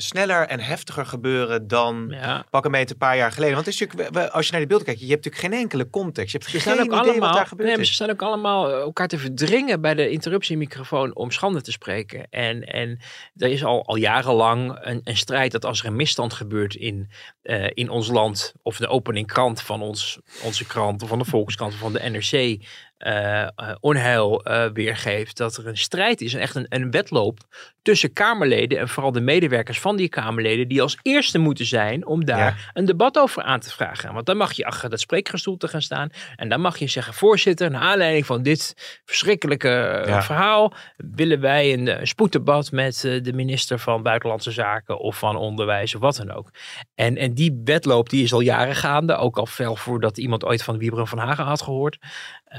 [0.00, 2.44] sneller en heftiger gebeuren dan Ja.
[2.50, 3.54] pak een meter een paar jaar geleden?
[3.54, 5.90] Want het is natuurlijk, als je naar die beelden kijkt, je hebt natuurlijk geen enkele
[5.90, 6.32] context.
[6.32, 7.88] Je hebt geen idee wat allemaal, daar nee, maar is.
[7.88, 12.26] ze staan ook allemaal eh, elkaar te verdringen bij de interruptiemicrofoon om schande te spreken.
[12.30, 12.98] En, en
[13.36, 17.10] er is al, al jarenlang een, een strijd dat als er een misstand gebeurt in,
[17.42, 21.24] eh, in ons land, of de opening krant van ons, onze krant, of van de
[21.24, 22.64] Volkskrant, of van de NRC,
[23.00, 25.36] eh, eh, onheil eh, weergeeft.
[25.36, 27.38] Dat er een strijd is echt een, een wedloop
[27.82, 30.68] tussen Kamerleden en vooral de medewerkers van die Kamerleden.
[30.68, 34.14] Die als eerste moeten zijn om daar een debat over aan te vragen.
[34.14, 36.10] Want dan mag je achter dat spreekgestoel te gaan staan.
[36.36, 40.72] En dan mag je zeggen, voorzitter, naar aanleiding van dit verschrikkelijke verhaal.
[40.96, 46.16] Willen wij een, spoeddebat met de minister van Buitenlandse Zaken of van Onderwijs of wat
[46.16, 46.50] dan ook.
[46.94, 49.16] En, en die wedloop die is al jaren gaande.
[49.16, 51.98] Ook al veel voordat iemand ooit van Wiebren van Hagen had gehoord.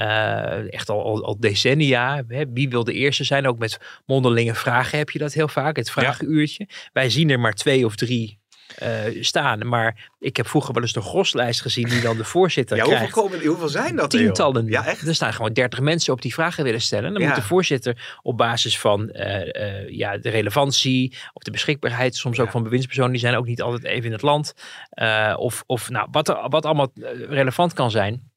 [0.00, 2.24] Uh, echt al, al, decennia.
[2.28, 2.44] Hè?
[2.52, 3.46] Wie wil de eerste zijn?
[3.46, 5.76] Ook met mondelinge vragen heb je dat heel vaak.
[5.76, 6.68] Het vragenuurtje.
[6.92, 8.40] Wij zien er maar twee of drie
[8.82, 9.68] uh, staan.
[9.68, 13.14] Maar ik heb vroeger wel eens de groslijst gezien die dan de voorzitter ja, krijgt.
[13.14, 14.10] Hoeveel, komen, hoeveel zijn dat?
[14.10, 14.66] Tientallen.
[14.66, 15.06] Ja, echt?
[15.06, 17.12] Er staan gewoon dertig mensen op die vragen willen stellen.
[17.12, 22.40] Dan moet de voorzitter op basis van uh, ja, de relevantie of de beschikbaarheid, soms
[22.40, 24.54] ook van bewindspersonen, die zijn ook niet altijd even in het land.
[25.36, 26.92] of of nou, wat, er, wat allemaal
[27.28, 28.30] relevant kan zijn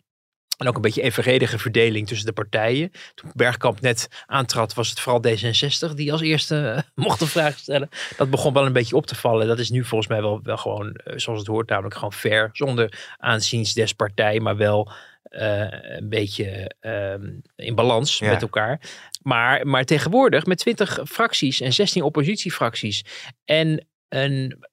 [0.57, 2.91] en ook een beetje evenredige verdeling tussen de partijen.
[3.15, 7.57] Toen Bergkamp net aantrad, was het vooral D66 die als eerste uh, mocht een vraag
[7.57, 7.89] stellen.
[8.17, 9.47] Dat begon wel een beetje op te vallen.
[9.47, 12.49] Dat is nu volgens mij wel, wel gewoon, uh, zoals het hoort, namelijk gewoon fair.
[12.53, 14.91] Zonder aanziens des partij, maar wel
[15.29, 18.81] uh, een beetje ehm, in balans met elkaar.
[19.21, 23.05] Maar, maar tegenwoordig met 20 fracties en 16 oppositiefracties
[23.45, 24.65] en een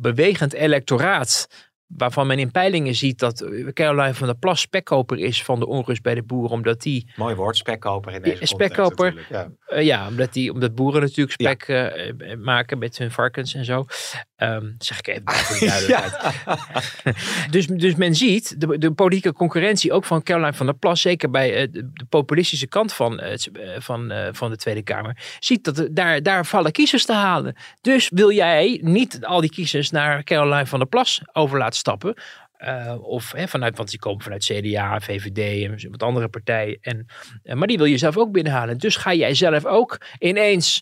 [0.00, 1.48] bewegend electoraat
[1.88, 6.02] waarvan men in peilingen ziet dat Caroline van der Plas spekkoper is van de onrust
[6.02, 7.12] bij de boeren, omdat die...
[7.16, 9.48] Mooi woord, spekkoper in deze spekkoper, ja.
[9.68, 11.96] Uh, ja, omdat, die, omdat boeren natuurlijk spek ja.
[11.96, 13.86] uh, maken met hun varkens en zo.
[14.36, 17.50] Um, zeg ik even voor de duidelijkheid.
[17.52, 21.30] dus, dus men ziet de, de politieke concurrentie ook van Caroline van der Plas, zeker
[21.30, 23.20] bij uh, de, de, populistische kant van,
[23.78, 27.56] van, van de Tweede Kamer, ziet dat er, daar, daar vallen kiezers te halen.
[27.80, 32.14] Dus wil jij niet al die kiezers naar Caroline van der Plas over laten stappen.
[32.58, 36.78] Uh, of hè, vanuit, want die komen vanuit CDA, VVD en wat andere partijen.
[36.80, 37.06] En,
[37.42, 38.78] uh, maar die wil je zelf ook binnenhalen.
[38.78, 40.80] Dus ga jij zelf ook ineens,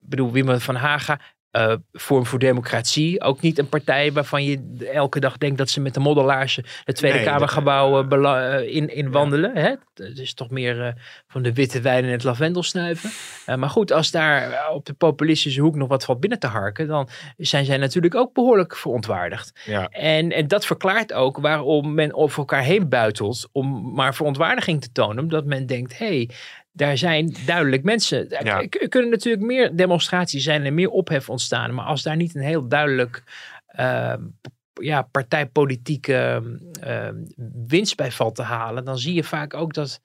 [0.00, 1.20] ik bedoel, Wim van Haga,
[1.52, 3.20] uh, Vorm voor Democratie.
[3.20, 6.96] Ook niet een partij waarvan je elke dag denkt dat ze met de moddelaarse het
[6.96, 9.54] Tweede nee, Kamergebouw uh, in, in wandelen.
[9.54, 9.60] Ja.
[9.60, 9.74] Hè?
[9.94, 10.88] Het is toch meer uh,
[11.28, 13.10] van de witte wijn en het lavendel snuiven.
[13.56, 17.08] maar goed, als daar op de populistische hoek nog wat valt binnen te harken, dan
[17.36, 19.60] zijn zij natuurlijk ook behoorlijk verontwaardigd.
[19.64, 19.88] Ja.
[19.88, 24.92] En, en dat verklaart ook waarom men over elkaar heen buitelt om maar verontwaardiging te
[24.92, 25.22] tonen.
[25.22, 26.30] Omdat men denkt, hé, hey,
[26.78, 28.26] daar zijn duidelijk mensen.
[28.28, 28.60] Ja.
[28.60, 31.74] Er kunnen natuurlijk meer demonstraties zijn en meer ophef ontstaan.
[31.74, 33.22] Maar als daar niet een heel duidelijk
[33.78, 34.14] uh,
[34.72, 36.42] ja, partijpolitieke
[36.86, 37.08] uh,
[37.66, 40.00] winst bij valt te halen, dan zie je vaak ook dat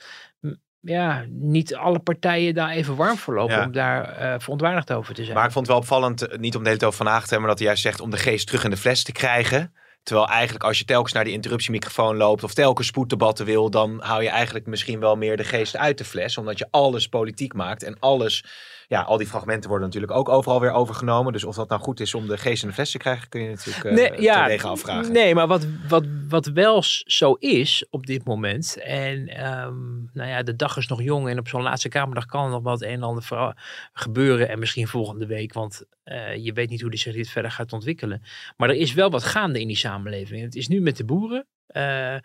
[0.79, 3.65] ja, niet alle partijen daar even warm voor lopen Ja.
[3.65, 5.35] om daar uh, verontwaardigd over te zijn.
[5.35, 7.19] Maar ik vond het wel opvallend, eh, niet om de hele tijd over Van te
[7.19, 9.73] hebben, maar dat hij juist zegt om de geest terug in de fles te krijgen.
[10.03, 14.23] Terwijl eigenlijk als je telkens naar die interruptiemicrofoon loopt of telkens spoeddebatten wil, dan hou
[14.23, 16.37] je eigenlijk misschien wel meer de geest uit de fles.
[16.37, 18.45] Omdat je alles politiek maakt en alles,
[18.93, 21.33] ja, al die fragmenten worden natuurlijk ook overal weer overgenomen.
[21.33, 23.41] Dus of dat nou goed is om de geest in de fles te krijgen, kun
[23.41, 25.11] je natuurlijk uh, Nee, ja, terdege afvragen.
[25.11, 28.77] Nee, maar wat, wat, wat wel zo is op dit moment.
[28.77, 31.29] En ehm, nou ja, de dag is nog jong.
[31.29, 33.55] En op zo'n laatste Kamerdag kan er nog wat een en ander
[33.93, 34.49] gebeuren.
[34.49, 35.53] En misschien volgende week.
[35.53, 38.21] Want eh, je weet niet hoe die zich dit verder gaat ontwikkelen.
[38.57, 40.41] Maar er is wel wat gaande in die samenleving.
[40.41, 41.45] Het is nu met de boeren.
[41.67, 42.15] Eh,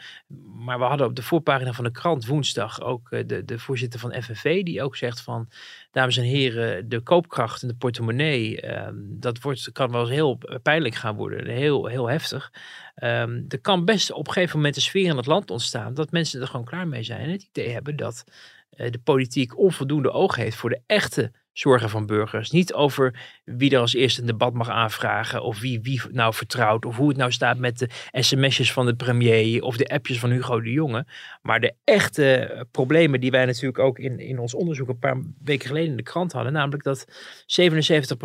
[0.64, 4.00] maar we hadden op de voorpagina van de krant woensdag ook eh, de, de voorzitter
[4.00, 4.62] van FNV.
[4.62, 5.48] Die ook zegt van,
[5.90, 8.60] dames en heren, de koopkracht en de portemonnee.
[8.60, 11.46] ehm, dat wordt, kan wel heel pijnlijk gaan worden.
[11.46, 12.52] Heel, heel heftig.
[12.94, 16.10] Ehm, er kan best op een gegeven moment een sfeer in het land ontstaan dat
[16.10, 18.24] mensen er gewoon klaar mee zijn en het idee hebben dat
[18.70, 22.50] eh, de politiek onvoldoende oog heeft voor de echte zorgen van burgers.
[22.50, 26.84] Niet over wie er als eerste een debat mag aanvragen of wie wie nou vertrouwt
[26.84, 30.30] of hoe het nou staat met de sms'jes van de premier of de appjes van
[30.30, 31.06] Hugo de Jonge.
[31.42, 35.22] Maar de echte eh, problemen die wij natuurlijk ook in, in ons onderzoek een paar
[35.44, 37.12] weken geleden in de krant hadden, namelijk dat 77%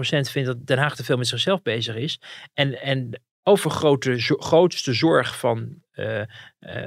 [0.02, 2.20] vindt dat Den Haag te veel met zichzelf bezig is.
[2.54, 6.28] En, en overgrote, grootste zorg van, eh, eh,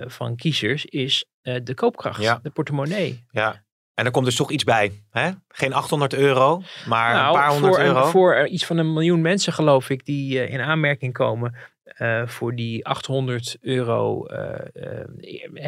[0.06, 1.24] van kiezers is
[1.62, 2.38] de koopkracht, Ja.
[2.42, 3.24] de portemonnee.
[3.30, 3.64] Ja.
[3.96, 5.02] En er komt dus toch iets bij.
[5.10, 5.30] Hè?
[5.48, 8.06] Geen 800 euro, maar Nou, een paar honderd voor, euro.
[8.06, 11.54] voor eh, iets van een miljoen mensen, geloof ik, die eh, in aanmerking komen
[11.84, 14.26] eh, voor die 800 euro,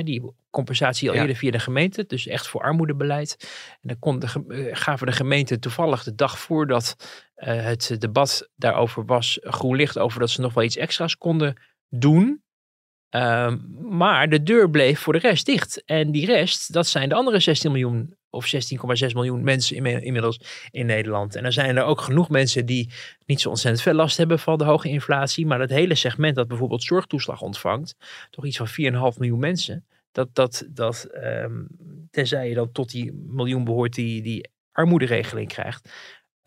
[0.04, 1.20] die compensatie al Ja.
[1.20, 3.36] eerder via de gemeente, dus echt voor armoedebeleid.
[3.80, 4.28] En dan kon de,
[4.72, 6.96] gaven de gemeente toevallig de dag voordat
[7.34, 11.56] het debat daarover was, groen licht over dat ze nog wel iets extra's konden
[11.88, 12.42] doen.
[13.10, 13.58] Ehm,
[13.96, 15.82] maar de deur bleef voor de rest dicht.
[15.84, 20.40] En die rest, dat zijn de andere 16 miljoen of 16,6 miljoen mensen inmiddels
[20.70, 21.34] in Nederland.
[21.34, 22.90] En er zijn er ook genoeg mensen die
[23.26, 25.46] niet zo ontzettend veel last hebben van de hoge inflatie.
[25.46, 27.96] Maar dat hele segment dat bijvoorbeeld zorgtoeslag ontvangt,
[28.30, 28.68] toch iets van
[29.12, 29.86] 4,5 miljoen mensen.
[30.12, 31.64] Dat, dat, dat, ehm,
[32.10, 35.90] tenzij je dan tot die miljoen behoort die, die armoederegeling krijgt,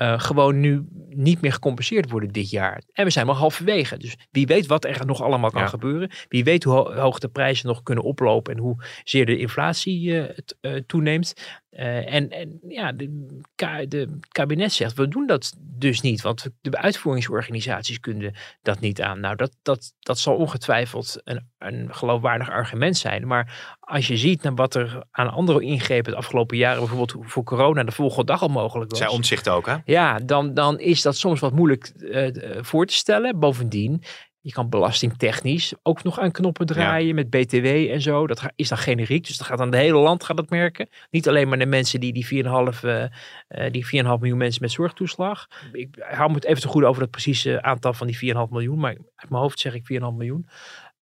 [0.01, 2.81] eh, gewoon nu niet meer gecompenseerd worden dit jaar.
[2.93, 3.97] En we zijn maar halverwege.
[3.97, 5.67] Dus wie weet wat er nog allemaal kan Ja.
[5.67, 6.09] gebeuren.
[6.27, 10.21] Wie weet hoe ho- hoog de prijzen nog kunnen oplopen en hoe zeer de inflatie
[10.21, 11.33] eh, toeneemt.
[11.69, 16.21] En, en ja, de, ka- de kabinet zegt, we doen dat dus niet.
[16.21, 19.19] Want de uitvoeringsorganisaties kunnen dat niet aan.
[19.19, 23.27] Nou, dat, dat, dat zal ongetwijfeld een, een geloofwaardig argument zijn.
[23.27, 27.43] Maar als je ziet naar wat er aan andere ingrepen de afgelopen jaren, bijvoorbeeld voor
[27.43, 28.99] corona, de volgende dag al mogelijk was.
[28.99, 29.75] Zij omzicht ook, hè?
[29.85, 33.39] Ja, dan, dan is dat soms wat moeilijk eh, eh, voor te stellen.
[33.39, 34.03] Bovendien,
[34.43, 38.27] je kan belastingtechnisch ook nog aan knoppen draaien met BTW en zo.
[38.27, 40.89] Dat is dan generiek, dus dat gaat aan het hele land gaat dat merken.
[41.09, 43.03] Niet alleen maar de mensen die die 4,5 eh,
[43.47, 45.47] eh, die 4,5 miljoen mensen met zorgtoeslag.
[45.71, 48.79] Ik hou me het even te goed over het precieze aantal van die 4,5 miljoen,
[48.79, 50.47] maar uit mijn hoofd zeg ik 4,5 miljoen.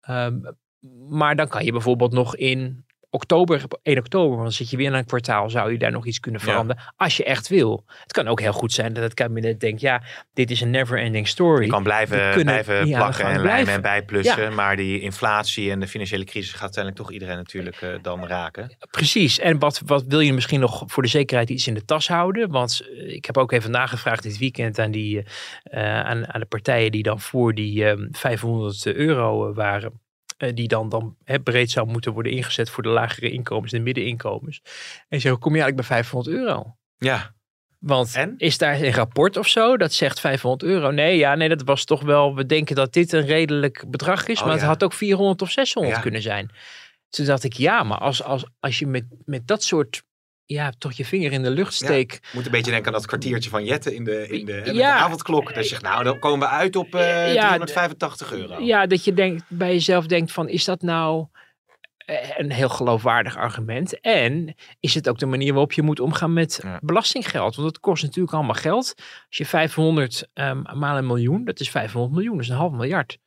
[0.02, 0.40] Ehm,
[1.08, 4.86] maar dan kan je bijvoorbeeld nog in oktober, 1 oktober, want dan zit je weer
[4.86, 6.46] in een kwartaal, zou je daar nog iets kunnen Ja.
[6.46, 6.82] veranderen.
[6.96, 7.84] Als je echt wil.
[8.02, 10.02] Het kan ook heel goed zijn dat het kabinet denkt, ja,
[10.34, 11.64] dit is een never ending story.
[11.64, 14.54] Je kan blijven, kunnen blijven plakken en lijmen en bijplussen.
[14.54, 18.76] Maar die inflatie en de financiële crisis gaat uiteindelijk toch iedereen natuurlijk eh, dan raken.
[18.90, 19.38] Precies.
[19.38, 22.50] En wat, wat wil je misschien nog voor de zekerheid iets in de tas houden?
[22.50, 25.22] Want eh, ik heb ook even nagevraagd dit weekend aan, die,
[25.62, 30.00] eh, aan, aan de partijen die dan voor die eh, 500 euro eh, waren.
[30.42, 33.78] Eh, die dan, dan hè, breed zou moeten worden ingezet voor de lagere inkomens, de
[33.78, 34.60] middeninkomens.
[35.08, 36.76] En ze zeggen, kom je eigenlijk bij 500 euro?
[36.98, 37.34] Ja,
[37.78, 38.34] Want En?
[38.36, 40.90] is daar een rapport of zo dat zegt 500 euro?
[40.90, 42.34] Nee, ja, nee, dat was toch wel.
[42.34, 45.50] We denken dat dit een redelijk bedrag is, Oh, maar het had ook 400 of
[45.50, 46.00] 600 Ja.
[46.02, 46.50] kunnen zijn.
[47.08, 50.02] Toen dacht ik, ja, maar als, als, als je met, met dat soort.
[50.52, 52.32] Ja, toch je vinger in de lucht steekt.
[52.32, 54.72] moet een beetje denken aan dat kwartiertje van Jette in de, in de, Ja.
[54.72, 55.54] de avondklok.
[55.54, 58.60] Dat je zegt, nou, dan komen we uit op eh, Ja, 385 euro.
[58.62, 61.26] Ja, dat je denkt, bij jezelf denkt van, is dat nou
[61.96, 64.00] eh, een heel geloofwaardig argument?
[64.00, 66.78] En is het ook de manier waarop je moet omgaan met Ja.
[66.82, 67.54] belastinggeld?
[67.56, 68.94] Want het kost natuurlijk allemaal geld.
[69.28, 72.72] Als je 500 ehm, maal een miljoen, dat is 500 miljoen, dat is een half
[72.72, 73.18] miljard.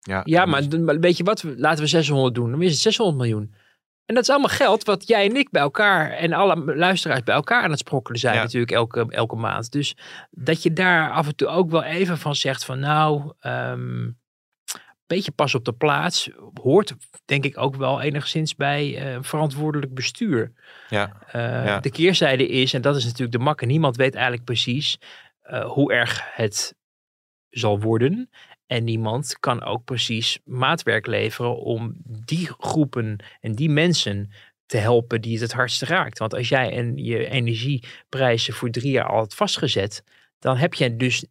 [0.00, 0.62] Ja, Ja, maar
[1.00, 3.54] weet je wat, laten we 600 doen, dan is het 600 miljoen.
[4.06, 7.34] En dat is allemaal geld wat jij en ik bij elkaar en alle luisteraars bij
[7.34, 8.42] elkaar aan het sprokkelen zijn Ja.
[8.42, 9.72] natuurlijk elke, elke maand.
[9.72, 9.96] Dus
[10.30, 14.08] dat je daar af en toe ook wel even van zegt van nou, ehm
[15.06, 16.30] beetje pas op de plaats,
[16.62, 20.52] hoort denk ik ook wel enigszins bij eh, verantwoordelijk bestuur.
[20.88, 21.12] ja.
[21.26, 21.80] Eh, Ja.
[21.80, 24.98] De keerzijde is, en dat is natuurlijk de makke, niemand weet eigenlijk precies
[25.40, 26.74] eh, hoe erg het
[27.50, 28.30] zal worden.
[28.66, 34.30] En niemand kan ook precies maatwerk leveren om die groepen en die mensen
[34.66, 36.18] te helpen die het het hardst raakt.
[36.18, 40.04] Want als jij en je energieprijzen voor drie jaar al had vastgezet,
[40.38, 41.24] dan heb je dus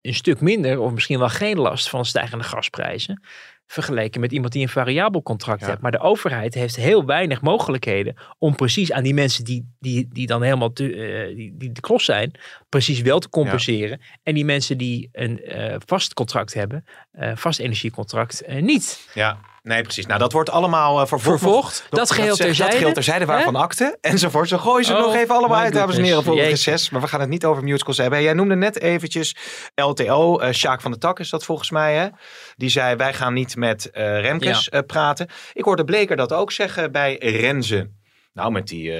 [0.00, 3.22] een stuk minder of misschien wel geen last van stijgende gasprijzen.
[3.66, 5.66] Vergeleken met iemand die een variabel contract Ja.
[5.66, 5.80] heeft.
[5.80, 10.26] Maar de overheid heeft heel weinig mogelijkheden om precies aan die mensen die, die, die
[10.26, 12.32] dan helemaal te, eh, die, die de klos zijn,
[12.68, 14.00] precies wel te compenseren.
[14.22, 19.08] En die mensen die een eh, vast contract hebben, eh, vast energiecontract, niet.
[19.14, 20.06] ja, nee, precies.
[20.06, 21.40] Nou, dat wordt allemaal eh, vervolgd.
[21.40, 22.70] Vervolgd, dat geheel terzijde.
[22.70, 24.48] Dat geheel terzijde, waarvan akte enzovoort.
[24.48, 26.90] Zo gooien ze Oh, nog even allemaal uit, dames en heren, voor reces.
[26.90, 28.22] Maar we gaan het niet over musicals hebben.
[28.22, 29.36] Jij noemde net eventjes
[29.74, 31.94] LTO, eh Sjaak van der Tak is dat volgens mij.
[31.94, 32.08] Hè?
[32.56, 35.28] Die zei, wij gaan niet met eh, Remkes praten.
[35.52, 37.90] Ik hoorde Bleker dat ook zeggen bij Renze.
[38.32, 38.92] Nou, met die...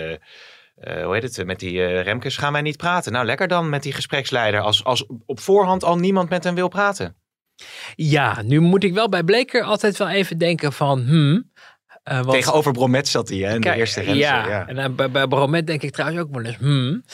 [1.05, 1.47] hoe heet het?
[1.47, 3.13] Met die Remkes gaan wij niet praten.
[3.13, 4.61] Nou, lekker dan met die gespreksleider.
[4.61, 7.17] Als, als op voorhand al niemand met hem wil praten.
[7.95, 11.51] Ja, nu moet ik wel bij Bleker altijd wel even denken van, hmm.
[12.03, 13.55] eh, want- Tegenover Bromet zat hij, hè?
[13.55, 14.19] In de eerste Renze.
[14.21, 14.67] ja, ja.
[14.69, 17.05] en dan bij, bij Bromet denk ik trouwens ook wel eens, hmm.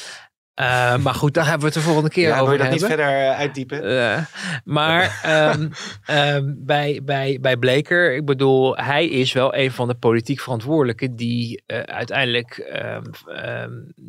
[0.60, 2.70] Eh, maar goed, daar hebben we het de volgende keer Ja, wil over je dat
[2.70, 4.00] niet verder eh, uitdiepen?
[4.00, 4.22] Eh,
[4.64, 5.68] maar ehm,
[6.04, 11.16] ehm, bij, bij, bij Bleker, ik bedoel, hij is wel een van de politiek verantwoordelijken
[11.16, 13.02] die uiteindelijk ehm,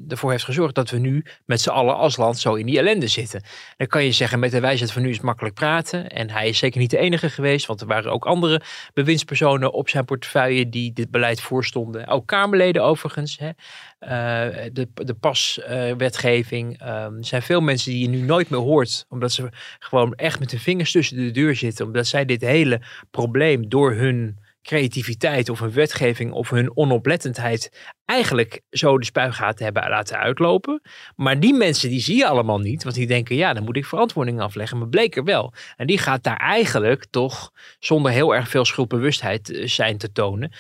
[0.07, 3.07] ervoor heeft gezorgd dat we nu met z'n allen als land zo in die ellende
[3.07, 3.43] zitten.
[3.77, 6.09] Dan kan je zeggen, met de wijsheid van nu is het makkelijk praten.
[6.09, 8.61] En hij is zeker niet de enige geweest, want er waren ook andere
[8.93, 12.07] bewindspersonen op zijn portefeuille die dit beleid voorstonden.
[12.07, 13.37] Ook Kamerleden overigens.
[13.37, 13.49] Hè.
[14.01, 14.09] Eh,
[14.73, 16.79] de, de paswetgeving.
[16.79, 19.05] Ehm, er zijn veel mensen die je nu nooit meer hoort.
[19.09, 21.85] Omdat ze gewoon echt met hun vingers tussen de deur zitten.
[21.85, 28.61] Omdat zij dit hele probleem door hun creativiteit of hun wetgeving of hun onoplettendheid eigenlijk
[28.69, 30.81] zo de spuigaten hebben laten uitlopen.
[31.15, 32.83] Maar die mensen die zie je allemaal niet.
[32.83, 34.77] Want die denken, ja, dan moet ik verantwoording afleggen.
[34.77, 35.53] Maar Bleker wel.
[35.77, 40.51] En die gaat daar eigenlijk toch zonder heel erg veel schuldbewustheid eh, zijn te tonen.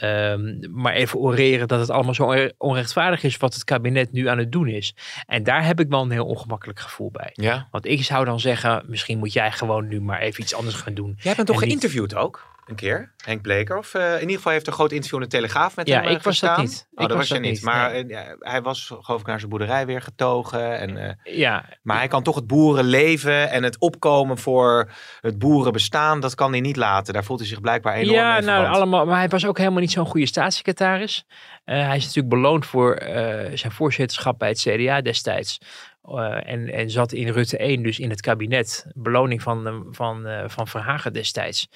[0.00, 4.28] Ehm, maar even oreren dat het allemaal zo onre- onrechtvaardig is wat het kabinet nu
[4.28, 4.94] aan het doen is.
[5.26, 7.30] En daar heb ik wel een heel ongemakkelijk gevoel bij.
[7.32, 7.68] Ja.
[7.70, 10.94] Want ik zou dan zeggen, misschien moet jij gewoon nu maar even iets anders gaan
[10.94, 11.16] doen.
[11.20, 12.52] Jij bent toch niet- geïnterviewd ook?
[12.66, 13.78] Een keer, Henk Bleker.
[13.78, 16.04] Of eh, in ieder geval heeft een groot interview in de Telegraaf met Ja, hem
[16.04, 16.88] eh, ik was dat niet.
[16.94, 17.52] Oh, Ik dat was je niet.
[17.52, 18.02] niet, Maar nee.
[18.02, 20.78] eh, ja, hij was geloof ik naar zijn boerderij weer getogen.
[20.78, 26.20] En, eh, Ja, maar hij kan toch het boerenleven en het opkomen voor het boerenbestaan,
[26.20, 27.14] dat kan hij niet laten.
[27.14, 29.80] Daar voelt hij zich blijkbaar enorm ja, mee nou, allemaal, maar hij was ook helemaal
[29.80, 31.24] niet zo'n goede staatssecretaris.
[31.64, 35.58] Eh, hij is natuurlijk beloond voor eh, zijn voorzitterschap bij het CDA destijds.
[36.04, 38.86] Eh, en, en zat in Rutte 1 dus in het kabinet.
[38.94, 41.68] Beloning van, eh, van, eh, van Verhagen destijds.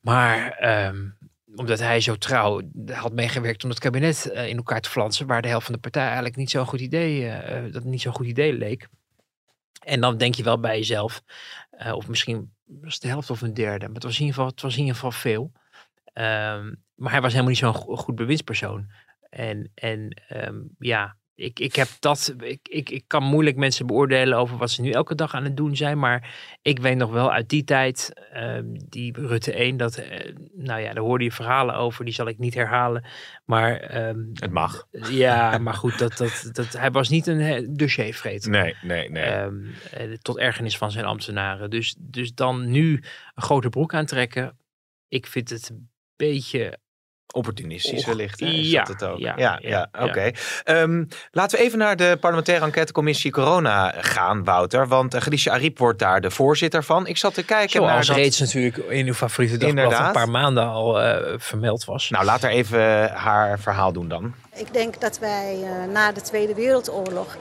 [0.00, 1.08] Maar ehm,
[1.56, 2.60] omdat hij zo trouw
[2.92, 5.80] had meegewerkt om het kabinet eh, in elkaar te flansen, waar de helft van de
[5.80, 8.88] partij eigenlijk niet zo'n goed idee, eh, eh, dat niet zo'n goed idee leek.
[9.84, 11.22] En dan denk je wel bij jezelf,
[11.92, 14.70] of misschien was het de helft of een derde, maar het was in ieder geval,
[14.70, 15.52] in ieder geval veel.
[16.12, 18.90] Ehm, maar hij was helemaal niet zo'n go- goed bewindspersoon.
[19.30, 22.34] En, en ehm, ja, ik, ik heb dat.
[22.40, 25.56] Ik, ik, ik kan moeilijk mensen beoordelen over wat ze nu elke dag aan het
[25.56, 25.98] doen zijn.
[25.98, 29.96] Maar ik weet nog wel uit die tijd, ehm, die Rutte 1, dat.
[29.96, 33.04] eh, nou ja, daar hoorde je verhalen over, die zal ik niet herhalen.
[33.44, 33.76] Maar.
[33.76, 34.86] ehm, Het mag.
[35.10, 38.50] ja, maar goed, dat, dat, dat, hij was niet een dossiervreter.
[38.50, 39.24] Nee, nee, nee.
[39.24, 41.70] Ehm, eh, tot ergernis van zijn ambtenaren.
[41.70, 42.92] Dus, dus dan nu
[43.34, 44.58] een grote broek aantrekken.
[45.08, 46.78] Ik vind het een beetje.
[47.32, 48.40] Opportunistisch Och, wellicht.
[48.40, 48.46] hè?
[48.46, 49.18] Is ja, dat het ook?
[49.18, 50.04] ja, ja, ja, ja.
[50.04, 50.30] oké.
[50.64, 54.88] Ehm, laten we even naar de parlementaire enquêtecommissie corona gaan, Wouter.
[54.88, 57.06] Want uh, Khadija Ariep wordt daar de voorzitter van.
[57.06, 58.16] Ik zat te kijken naar Zoals dat...
[58.16, 60.06] reeds natuurlijk in uw favoriete Inderdaad.
[60.06, 62.10] een paar maanden al eh, vermeld was.
[62.10, 64.34] Nou, laat haar even haar verhaal doen dan.
[64.58, 67.36] Ik denk dat wij eh, na de Tweede Wereldoorlog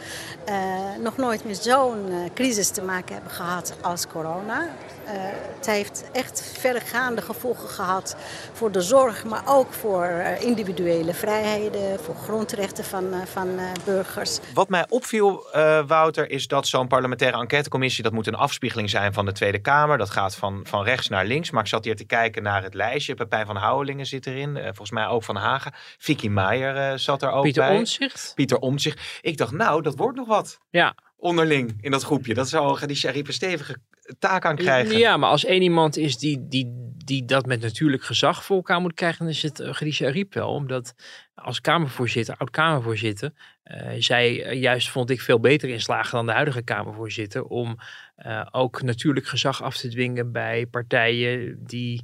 [0.47, 0.56] eh,
[0.99, 4.69] nog nooit met zo'n eh, crisis te maken hebben gehad als corona.
[5.06, 5.13] Eh,
[5.56, 8.15] het heeft echt verregaande gevolgen gehad
[8.53, 10.06] voor de zorg, maar ook voor
[10.39, 14.39] individuele vrijheden, voor grondrechten van, van burgers.
[14.53, 15.45] Wat mij opviel,
[15.88, 18.03] Wouter, is dat zo'n parlementaire enquêtecommissie...
[18.03, 19.97] dat moet een afspiegeling zijn van de Tweede Kamer.
[19.97, 21.51] Dat gaat van, van rechts naar links.
[21.51, 23.15] Maar ik zat hier te kijken naar het lijstje.
[23.15, 24.53] Pepijn van Houwelingen zit erin.
[24.63, 25.73] volgens mij ook Van Hagen.
[25.97, 27.78] Vicky Meijer eh, zat er ook Pieter bij.
[27.78, 28.32] Omtzigt?
[28.36, 29.20] Pieter Omtzigt.
[29.22, 30.60] Ik dacht, nou, dat wordt nog wat.
[30.70, 30.96] Ja.
[31.17, 32.34] Onderling in dat groepje.
[32.34, 33.78] Dat zou Khadija Ariep een stevige
[34.20, 34.98] taak aan krijgen.
[34.98, 38.82] Ja, maar als één iemand is die, die, die dat met natuurlijk gezag voor elkaar
[38.82, 40.50] moet krijgen, dan is het uh, Khadija Ariep wel.
[40.50, 40.93] Omdat
[41.36, 43.32] als Kamervoorzitter, oud-Kamervoorzitter,
[43.63, 47.78] uh, zij uh, juist vond ik veel beter in slagen dan de huidige Kamervoorzitter om
[48.26, 52.04] uh, ook natuurlijk gezag af te dwingen bij partijen die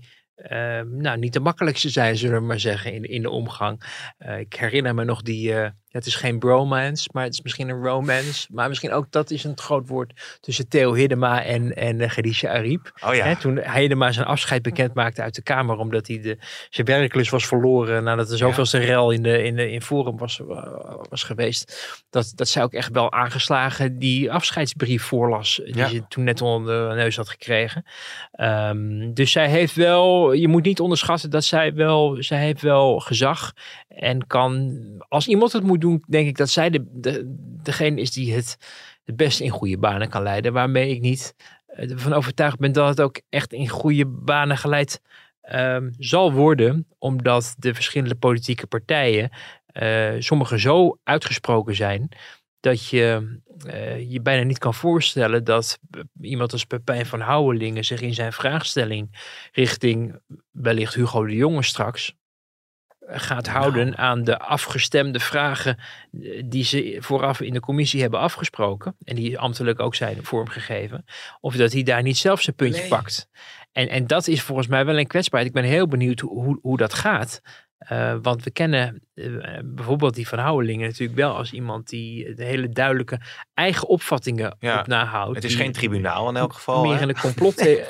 [0.89, 3.83] nou, niet de makkelijkste zijn, zullen we maar zeggen, in, in de omgang.
[4.19, 7.69] Uh, ik herinner me nog die, uh, het is geen bromance, maar het is misschien
[7.69, 8.47] een romance.
[8.51, 12.51] Maar misschien ook dat is een groot woord tussen Theo Hiddema en, en uh, Khadija
[12.51, 12.91] Ariep.
[13.05, 13.35] Oh ja.
[13.35, 16.37] Toen Hiddema zijn afscheid bekend maakte uit de Kamer, omdat hij de,
[16.69, 18.85] zijn werklust was verloren nadat er zoveelste ja.
[18.85, 20.41] rel in, de, in, de, in Forum was,
[21.09, 22.01] was geweest.
[22.09, 25.87] Dat, dat zij ook echt wel aangeslagen die afscheidsbrief voorlas, die ja.
[25.87, 27.85] ze toen net onder de neus had gekregen.
[28.39, 32.99] Um, dus zij heeft wel je moet niet onderschatten dat zij wel, zij heeft wel
[32.99, 33.53] gezag
[33.87, 37.21] en kan, als iemand het moet doen, denk ik dat zij de, de,
[37.63, 38.57] degene is die het
[39.03, 40.53] het beste in goede banen kan leiden.
[40.53, 45.01] Waarmee ik niet ervan overtuigd ben dat het ook echt in goede banen geleid
[45.51, 49.29] um, zal worden, omdat de verschillende politieke partijen,
[49.73, 52.09] uh, sommige zo uitgesproken zijn,
[52.59, 55.79] dat je uh, je bijna niet kan voorstellen dat
[56.21, 60.19] iemand als Pepijn van Houwelingen zich in zijn vraagstelling richting
[60.51, 62.15] wellicht Hugo de Jonge straks
[63.07, 63.97] gaat houden nou.
[63.99, 65.77] aan de afgestemde vragen
[66.45, 71.05] die ze vooraf in de commissie hebben afgesproken en die ambtelijk ook zijn vormgegeven,
[71.39, 72.89] of dat hij daar niet zelf zijn puntje nee.
[72.89, 73.29] pakt.
[73.71, 75.55] En, en dat is volgens mij wel een kwetsbaarheid.
[75.55, 77.41] Ik ben heel benieuwd hoe, hoe, hoe dat gaat.
[77.91, 82.43] Uh, want we kennen uh, bijvoorbeeld die van Houwelingen natuurlijk wel als iemand die de
[82.43, 83.19] hele duidelijke
[83.53, 85.35] eigen opvattingen ja, op nahoudt.
[85.35, 86.83] Het is geen tribunaal in elk geval.
[86.83, 87.01] Meer hè?
[87.01, 87.55] in de complot.
[87.63, 87.83] nee,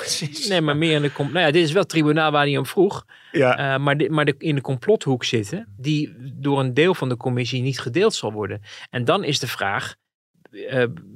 [0.49, 1.33] nee, maar meer in de complot.
[1.33, 3.05] Nou ja, dit is wel het tribunaal waar hij om vroeg.
[3.31, 3.73] Ja.
[3.75, 7.17] Uh, maar de, maar de, in de complothoek zitten, die door een deel van de
[7.17, 8.61] commissie niet gedeeld zal worden.
[8.89, 9.95] En dan is de vraag,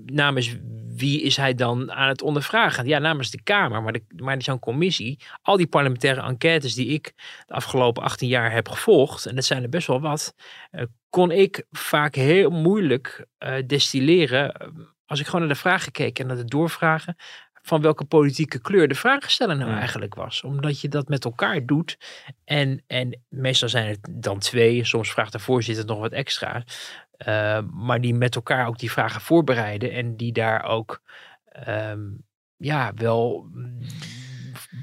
[0.06, 0.56] namens
[0.98, 2.86] wie is hij dan aan het ondervragen?
[2.86, 7.14] Ja, namens de Kamer, maar, de, maar zo'n commissie, al die parlementaire enquêtes die ik
[7.46, 10.36] de afgelopen 18 jaar heb gevolgd, en dat zijn er best wel wat,
[10.72, 14.74] uh, kon ik vaak heel moeilijk uh, destilleren
[15.06, 17.16] als ik gewoon naar de vragen keek en naar de doorvragen
[17.68, 20.44] van welke politieke kleur de vraagsteller nou eigenlijk was.
[20.44, 21.98] Omdat je dat met elkaar doet.
[22.44, 24.86] En, en meestal zijn het dan twee.
[24.86, 26.64] Soms vraagt de voorzitter nog wat extra.
[27.26, 29.92] Uh, maar die met elkaar ook die vragen voorbereiden.
[29.92, 31.02] En die daar ook
[31.68, 32.24] um,
[32.58, 33.50] ja, wel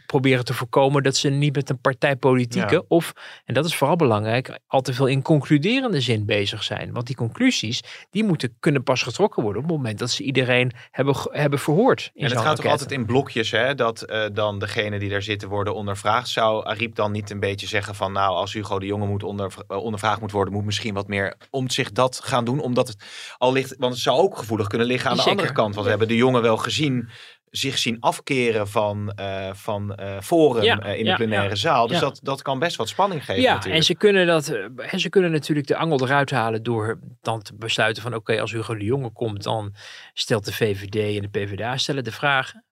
[0.07, 2.83] proberen te voorkomen dat ze niet met een partijpolitieke Ja.
[2.89, 3.13] of,
[3.45, 6.93] en dat is vooral belangrijk, al te veel in concluderende zin bezig zijn.
[6.93, 10.73] Want die conclusies, die moeten kunnen pas getrokken worden op het moment dat ze iedereen
[10.91, 12.11] hebben, hebben verhoord.
[12.15, 12.71] En het gaat toch enquête.
[12.71, 13.75] altijd in blokjes, hè?
[13.75, 16.29] Dat eh, dan degene die daar zitten worden ondervraagd.
[16.29, 19.55] Zou Ariep dan niet een beetje zeggen van, nou, als Hugo de Jonge moet onder,
[19.67, 22.97] ondervraagd moet worden, moet misschien wat meer om zich dat gaan doen, omdat het
[23.39, 25.73] al ligt, want het zou ook gevoelig kunnen liggen aan de andere kant.
[25.75, 27.09] Want we hebben de jongen wel gezien
[27.57, 31.55] zich zien afkeren van, eh, van eh, Forum Ja, eh, in ja, de plenaire ja.
[31.55, 31.87] zaal.
[31.87, 33.77] Dus dat, dat kan best wat spanning geven Ja, natuurlijk.
[33.77, 37.55] en ze kunnen, dat, en ze kunnen natuurlijk de angel eruit halen door dan te
[37.55, 39.75] besluiten van oké, als Hugo de Jonge komt, dan
[40.13, 42.65] stelt de VVD en de PvdA stellen de vragen.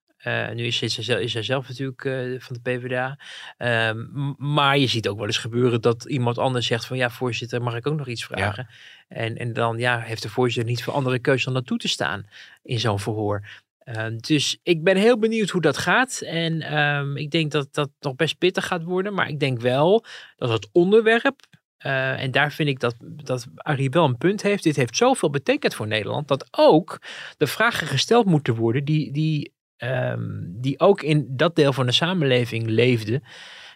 [0.53, 2.01] Nu is, hij zelf, is hij zelf natuurlijk
[2.43, 3.19] van de PvdA.
[3.57, 3.97] Ehm,
[4.37, 7.75] maar je ziet ook wel eens gebeuren dat iemand anders zegt van ja, voorzitter, mag
[7.75, 8.67] ik ook nog iets vragen?
[9.07, 12.25] En, en dan ja, heeft de voorzitter niet veel andere keuze dan naartoe te staan
[12.63, 13.41] in zo'n verhoor.
[13.83, 16.21] Ehm, dus ik ben heel benieuwd hoe dat gaat.
[16.21, 19.13] En ehm, ik denk dat dat nog best pittig gaat worden.
[19.13, 20.05] Maar ik denk wel
[20.35, 21.39] dat het onderwerp.
[21.77, 24.63] eh, en daar vind ik dat, dat Arie wel een punt heeft.
[24.63, 26.27] Dit heeft zoveel betekend voor Nederland.
[26.27, 27.01] Dat ook
[27.37, 28.85] de vragen gesteld moeten worden.
[28.85, 33.23] Die, die, ehm, die ook in dat deel van de samenleving leefden.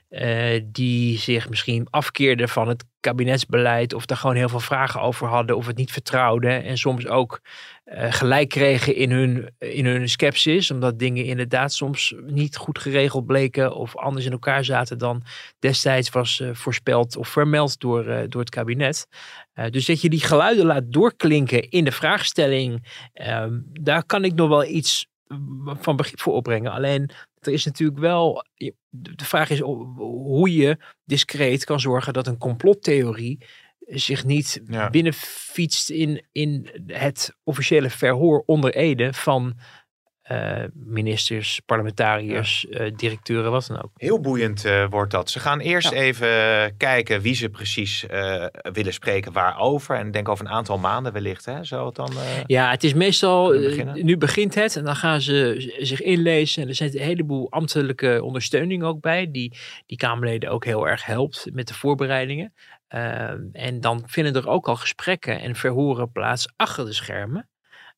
[0.10, 3.94] Eh, die zich misschien afkeerden van het kabinetsbeleid.
[3.94, 5.58] Of daar gewoon heel veel vragen over hadden.
[5.58, 6.64] Of het niet vertrouwden.
[6.64, 7.42] En soms ook
[7.84, 10.72] eh, gelijk kregen in hun, in hun scepsis.
[10.72, 13.76] Omdat dingen inderdaad soms niet goed geregeld bleken.
[13.76, 15.24] Of anders in elkaar zaten dan
[15.60, 19.08] destijds was eh, voorspeld of vermeld door, door het kabinet.
[19.70, 22.88] Dus dat je die geluiden laat doorklinken in de vraagstelling.
[23.14, 25.08] ehm, daar kan ik nog wel iets
[25.64, 26.72] van begrip voor opbrengen.
[26.72, 27.10] Alleen
[27.48, 28.46] er is natuurlijk wel.
[28.90, 33.46] De vraag is hoe je discreet kan zorgen dat een complottheorie
[33.88, 34.90] zich niet Ja.
[34.90, 39.58] binnenfietst in, in het officiële verhoor onder Ede van
[40.28, 43.92] eh, ministers, parlementariërs, eh, directeuren, wat dan ook.
[43.96, 45.30] Heel boeiend eh, wordt dat.
[45.30, 45.98] Ze gaan eerst Ja.
[45.98, 46.28] even
[46.78, 49.96] kijken wie ze precies eh, willen spreken waarover.
[49.98, 51.46] En ik denk over een aantal maanden wellicht.
[51.46, 51.64] Hè?
[51.64, 52.10] Zou het dan...
[52.12, 53.52] eh, Ja, het is meestal,
[53.94, 56.62] nu begint het en dan gaan ze zich inlezen.
[56.64, 59.54] En er zit een heleboel ambtelijke ondersteuning ook bij, die
[59.86, 62.54] die Kamerleden ook heel erg helpt met de voorbereidingen.
[62.88, 67.50] Ehm, en dan vinden er ook al gesprekken en verhoren plaats achter de schermen.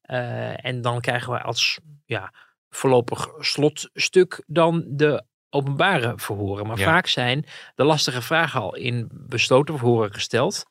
[0.01, 1.79] Eh, en dan krijgen we als
[2.09, 2.33] ja,
[2.69, 6.67] voorlopig slotstuk dan de openbare verhoren.
[6.67, 6.83] Maar Ja.
[6.83, 7.45] vaak zijn
[7.75, 10.65] de lastige vragen al in besloten verhoren gesteld.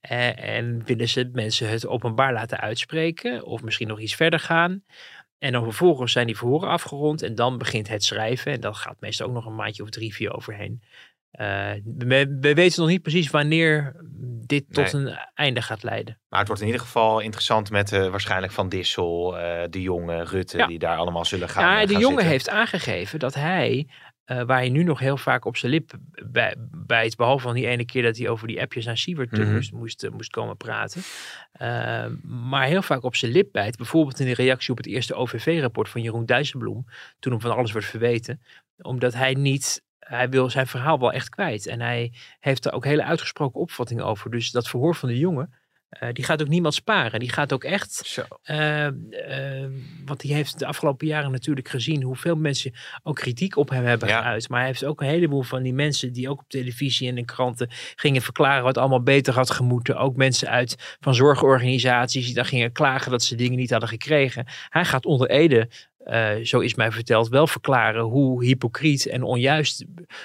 [0.00, 4.84] Eh, en willen ze mensen het openbaar laten uitspreken of misschien nog iets verder gaan.
[5.38, 8.52] En dan vervolgens zijn die verhoren afgerond en dan begint het schrijven.
[8.52, 10.82] En dat gaat meestal ook nog een maandje of drie, vier overheen.
[11.30, 13.96] Eh, we, we weten nog niet precies wanneer
[14.46, 15.02] dit tot Nee.
[15.04, 16.18] een einde gaat leiden.
[16.28, 20.24] Maar het wordt in ieder geval interessant met eh, waarschijnlijk Van Dissel, eh, De Jonge,
[20.24, 20.66] Rutte, Ja.
[20.66, 22.30] die daar allemaal zullen gaan Ja, de gaan jongen zitten.
[22.30, 23.88] heeft aangegeven dat hij,
[24.24, 25.92] waar hij nu nog heel vaak op zijn lip
[26.26, 26.54] bij,
[26.86, 29.52] bijt, behalve van die ene keer dat hij over die appjes naar Siewert eh, Mhm.
[29.54, 31.02] moest, moest, moest komen praten,
[32.48, 35.88] maar heel vaak op zijn lip bijt, bijvoorbeeld in de reactie op het eerste OVV-rapport
[35.88, 36.84] van Jeroen Dijsselbloem,
[37.18, 38.40] toen hem van alles werd verweten,
[38.78, 42.84] omdat hij niet, hij wil zijn verhaal wel echt kwijt en hij heeft er ook
[42.84, 44.30] hele uitgesproken opvattingen over.
[44.30, 45.54] Dus dat verhoor van de jongen,
[45.88, 47.20] eh, die gaat ook niemand sparen.
[47.20, 48.22] Die gaat ook echt Zo.
[48.42, 49.70] eh, eh,
[50.04, 54.08] want die heeft de afgelopen jaren natuurlijk gezien hoeveel mensen ook kritiek op hem hebben
[54.08, 54.22] Ja.
[54.22, 54.48] geuit.
[54.48, 57.24] Maar hij heeft ook een heleboel van die mensen die ook op televisie en in
[57.24, 59.96] kranten gingen verklaren wat allemaal beter had gemoeten.
[59.96, 64.46] Ook mensen uit van zorgorganisaties die dan gingen klagen dat ze dingen niet hadden gekregen.
[64.68, 65.68] Hij gaat onder Ede,
[66.08, 69.84] eh, zo is mij verteld, wel verklaren hoe hypocriet en onjuist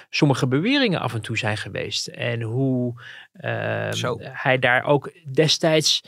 [0.09, 2.07] sommige beweringen af en toe zijn geweest.
[2.07, 3.01] En hoe
[3.34, 4.17] eh, Zo.
[4.21, 6.01] hij daar ook destijds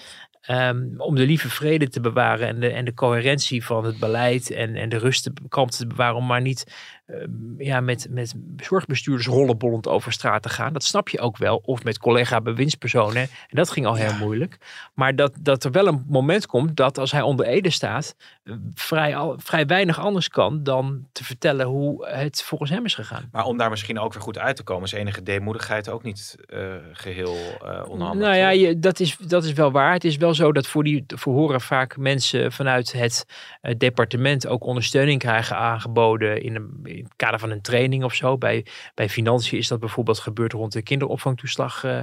[0.45, 4.51] Ehm, om de lieve vrede te bewaren en de, en de coherentie van het beleid
[4.51, 6.73] en, en de rust te, bewaren, om maar niet ehm,
[7.57, 10.73] ja, met, met zorgbestuurders rollenbollend over straat te gaan.
[10.73, 11.61] Dat snap je ook wel.
[11.65, 13.21] Of met collega bewindspersonen.
[13.21, 14.57] En dat ging al heel moeilijk.
[14.93, 18.53] Maar dat, dat er wel een moment komt dat als hij onder Ede staat, eh,
[18.73, 23.29] vrij, al, vrij weinig anders kan dan te vertellen hoe het volgens hem is gegaan.
[23.31, 26.35] Maar om daar misschien ook weer goed uit te komen, is enige deemoedigheid ook niet
[26.45, 26.59] eh,
[26.91, 28.27] geheel eh onhandig.
[28.27, 29.93] Nou ja, je, dat, is, dat is wel waar.
[29.93, 33.25] Het is wel zo dat voor die verhoren vaak mensen vanuit het
[33.77, 38.37] departement ook ondersteuning krijgen aangeboden in, een, in het kader van een training of zo.
[38.37, 41.99] Bij, bij financiën is dat bijvoorbeeld gebeurd rond de kinderopvangtoeslag eh,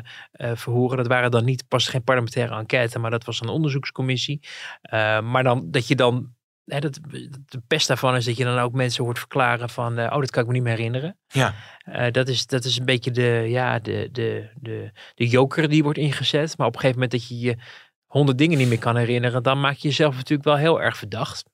[0.55, 0.97] verhoren.
[0.97, 4.41] Dat waren dan niet pas geen parlementaire enquête, maar dat was een onderzoekscommissie.
[4.83, 6.35] Eh, maar dan dat je dan.
[6.65, 6.99] Hè, dat,
[7.45, 10.31] de pest daarvan is dat je dan ook mensen hoort verklaren van, eh, oh, dat
[10.31, 11.19] kan ik me niet meer herinneren.
[11.29, 11.55] Ja.
[12.11, 15.99] Dat, is, dat is een beetje de, ja, de, de, de, de joker die wordt
[15.99, 16.59] ingezet.
[16.59, 17.57] Maar op een gegeven moment dat je je
[18.07, 21.52] honderd dingen niet meer kan herinneren, dan maak je jezelf natuurlijk wel heel erg verdacht.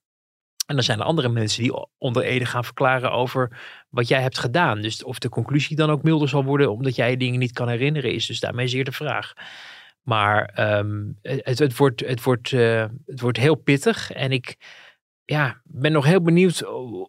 [0.69, 3.59] En dan zijn er andere mensen die onder Ede gaan verklaren over
[3.89, 4.81] wat jij hebt gedaan.
[4.81, 8.13] Dus of de conclusie dan ook milder zal worden omdat jij dingen niet kan herinneren,
[8.13, 9.33] is dus daarmee zeer de vraag.
[10.03, 14.13] Maar ehm, het, wordt, het, wordt, uh, het wordt heel pittig.
[14.13, 14.57] En ik
[15.25, 16.59] ja, ben nog heel benieuwd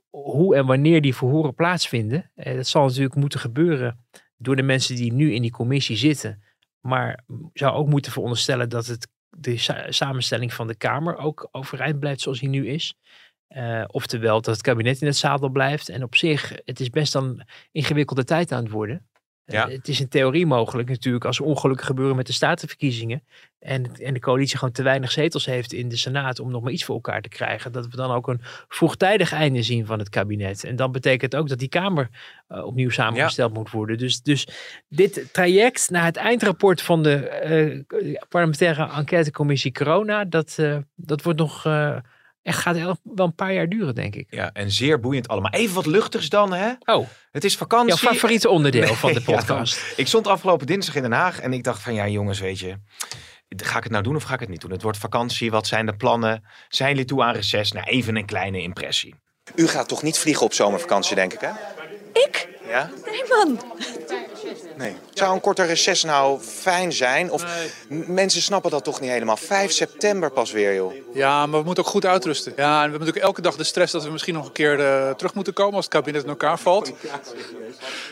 [0.10, 2.32] hoe en wanneer die verhoren plaatsvinden.
[2.36, 4.06] Uh, dat zal natuurlijk moeten gebeuren
[4.38, 6.44] door de mensen die nu in die commissie zitten.
[6.80, 9.58] Maar zou ook moeten veronderstellen dat het, de
[9.90, 12.96] samenstelling van de Kamer ook overeind blijft zoals die nu is.
[13.58, 15.90] Uh, oftewel dat het kabinet in het zadel blijft.
[15.90, 17.42] En op zich, het is best een
[17.72, 19.08] ingewikkelde tijd aan het worden.
[19.46, 19.68] Ja.
[19.68, 23.24] Uh, het is in theorie mogelijk natuurlijk als er ongelukken gebeuren met de statenverkiezingen.
[23.60, 26.72] En, en de coalitie gewoon te weinig zetels heeft in de Senaat om nog maar
[26.72, 27.72] iets voor elkaar te krijgen.
[27.72, 30.64] Dat we dan ook een vroegtijdig einde zien van het kabinet.
[30.64, 32.10] En dan betekent ook dat die Kamer
[32.50, 33.58] uh, opnieuw samengesteld ja.
[33.58, 33.98] moet worden.
[33.98, 34.48] Dus, dus
[34.90, 40.58] dit traject naar het eindrapport van de parlementaire enquêtecommissie Corona, dat,
[40.96, 41.64] dat wordt nog
[42.50, 44.28] echt gaat wel een paar jaar duren, denk ik.
[44.30, 45.52] Ja, en zeer boeiend allemaal.
[45.52, 46.72] Even wat luchtigs dan, hè?
[46.86, 47.08] Oh.
[47.32, 47.88] Het is vakantie.
[47.88, 49.76] Jouw favoriete onderdeel nee, van de podcast.
[49.76, 52.60] Ja, ik stond afgelopen dinsdag in Den Haag en ik dacht van ja, jongens, weet
[52.60, 52.78] je.
[53.56, 54.72] Ga ik het nou doen of ga ik het niet doen?
[54.72, 55.52] Het wordt vakantie.
[55.52, 56.44] Wat zijn de plannen?
[56.70, 57.72] Zijn jullie toe aan reces?
[57.72, 59.16] Nou, even een kleine impressie.
[59.56, 61.50] U gaat toch niet vliegen op zomervakantie, denk ik, hè?
[62.14, 62.48] Ik?
[62.68, 62.90] Ja?
[63.06, 63.62] Nee, man.
[64.80, 64.96] Nee.
[65.14, 67.32] Zou een korte reces nou fijn zijn?
[67.32, 67.46] Of
[67.90, 69.38] mensen snappen dat toch niet helemaal?
[69.38, 70.94] 5 september pas weer, joh.
[71.14, 72.54] Ja, maar we moeten ook goed uitrusten.
[72.56, 74.80] Ja, en we hebben natuurlijk elke dag de stress dat we misschien nog een keer
[74.80, 76.92] uh, terug moeten komen als het kabinet in elkaar valt.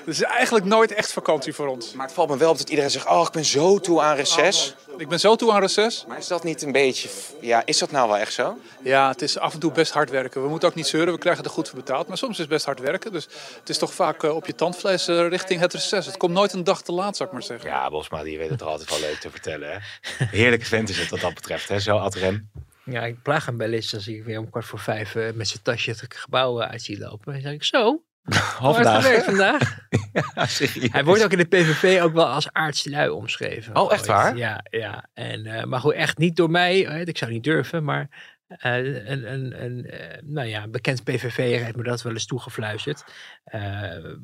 [0.05, 1.93] Het is eigenlijk nooit echt vakantie voor ons.
[1.93, 4.15] Maar het valt me wel op dat iedereen zegt, oh, ik ben zo toe aan
[4.15, 4.75] reces.
[4.97, 6.05] Ik ben zo toe aan reces.
[6.07, 7.09] Maar is dat niet een beetje,
[7.41, 8.57] ja, is dat nou wel echt zo?
[8.83, 10.41] Ja, het is af en toe best hard werken.
[10.41, 12.07] We moeten ook niet zeuren, we krijgen er goed voor betaald.
[12.07, 13.11] Maar soms is het best hard werken.
[13.11, 13.27] Dus
[13.59, 16.05] het is toch vaak uh, op je tandvlees uh, richting het reces.
[16.05, 17.69] Het komt nooit een dag te laat, zou ik maar zeggen.
[17.69, 19.71] Ja, Bosma, die weet het er altijd wel leuk te vertellen.
[19.71, 19.77] Hè?
[20.37, 21.79] Heerlijke vent is het wat dat betreft, hè?
[21.79, 22.49] zo ad rem.
[22.83, 25.47] Ja, ik plaag hem wel eens als ik weer om kwart voor vijf uh, met
[25.47, 27.25] zijn tasje het gebouw uit zie lopen.
[27.25, 28.03] En dan zeg ik, zo,
[28.59, 29.23] Half vandaag.
[29.23, 29.79] vandaag.
[30.33, 30.45] ja,
[30.91, 33.75] Hij wordt ook in de PVV ook wel als aardslui omschreven.
[33.75, 34.37] Oh, echt waar?
[34.37, 35.09] Ja, ja.
[35.13, 36.79] En, uh, maar goed, echt niet door mij.
[36.79, 38.75] Ik zou niet durven, maar uh,
[39.07, 43.03] een, een, een uh, nou ja, bekend PVV heeft me dat wel eens toegefluisterd.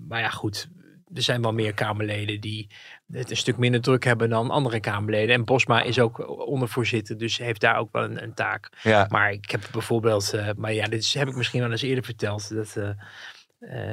[0.08, 0.68] maar ja, goed.
[1.14, 2.70] Er zijn wel meer Kamerleden die
[3.12, 5.36] het een stuk minder druk hebben dan andere Kamerleden.
[5.36, 8.70] En Bosma is ook ondervoorzitter, dus heeft daar ook wel een, een taak.
[8.82, 9.08] Ja.
[9.10, 12.54] Maar ik heb bijvoorbeeld, maar ja, dit is, heb ik misschien wel eens eerder verteld.
[12.56, 12.90] Dat, uh,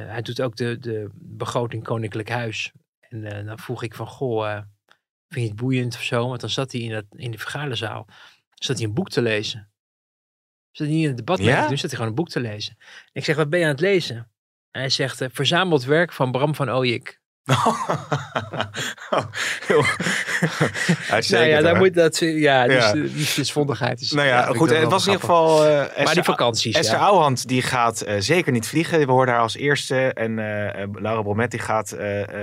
[0.06, 2.72] hij doet ook de, de begroting Koninklijk Huis.
[3.00, 4.60] En uh, dan vroeg ik van, goh, uh,
[5.28, 6.28] vind je het boeiend of zo?
[6.28, 8.06] Want dan zat hij in, dat, in de vergaderzaal,
[8.54, 9.70] zat hij een boek te lezen.
[10.70, 11.68] Zat hij niet in het debat, ja?
[11.68, 12.76] nu zat hij gewoon een boek te lezen.
[12.78, 14.16] En ik zeg, wat ben je aan het lezen?
[14.70, 17.19] En hij zegt, verzameld werk van Bram van Ooyik.
[17.50, 17.90] Oh,
[21.30, 22.92] nou ja, daar moet dat, ja, dus ja.
[22.92, 24.10] die liefdesvondigheid is.
[24.10, 25.66] Nou ja, goed, het was in ieder geval.
[25.66, 26.74] Uh, maar die vakanties.
[26.74, 27.04] Esther ja.
[27.04, 29.06] Ouwehand die gaat uh, zeker niet vliegen.
[29.06, 30.12] We hoorden haar als eerste.
[30.12, 31.96] En uh, Laura Bromet die gaat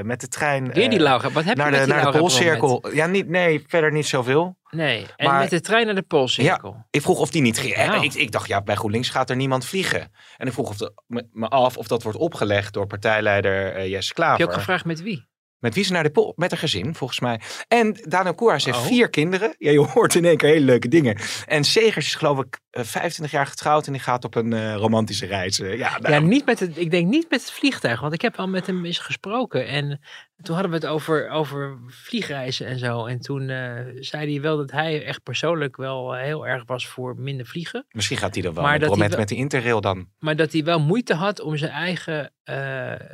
[0.04, 0.74] met de trein.
[0.74, 2.86] Weer die Laura, wat heb naar je de, met naar de Poolcirkel.
[2.94, 4.58] Ja, niet, nee, verder niet zoveel.
[4.70, 6.74] Nee, en maar, met de trein naar de Poolcirkel.
[6.74, 7.76] Ja, ik vroeg of die niet ging.
[7.76, 8.04] Nou.
[8.04, 10.12] Ik, ik, dacht, ja, bij GroenLinks gaat er niemand vliegen.
[10.38, 10.94] En ik vroeg of de,
[11.32, 14.38] me, af of dat wordt opgelegd door partijleider uh, Jesse Klaver.
[14.38, 15.28] Heb je ook gevraagd met wie?
[15.60, 16.34] Met wie ze naar de pool?
[16.36, 17.42] Met een gezin, volgens mij.
[17.68, 18.86] En Daniel Koerhuis heeft oh.
[18.86, 19.56] vier kinderen.
[19.58, 21.18] Ja, je hoort in één keer hele leuke dingen.
[21.46, 25.26] En Segers is geloof ik 25 jaar getrouwd en die gaat op een uh, romantische
[25.26, 25.60] reis.
[25.60, 26.14] Uh, ja, nou.
[26.14, 28.68] ja, niet met het, ik denk niet met het vliegtuig, want ik heb al met
[28.68, 29.68] hem eens gesproken.
[29.68, 30.00] En
[30.42, 33.06] toen hadden we het over, over vliegreizen en zo.
[33.06, 37.16] En toen uh, zei hij wel dat hij echt persoonlijk wel heel erg was voor
[37.18, 37.86] minder vliegen.
[37.92, 40.08] Misschien gaat hij dan wel maar een moment wel, met de Interrail dan.
[40.20, 42.32] Maar dat hij wel moeite had om zijn eigen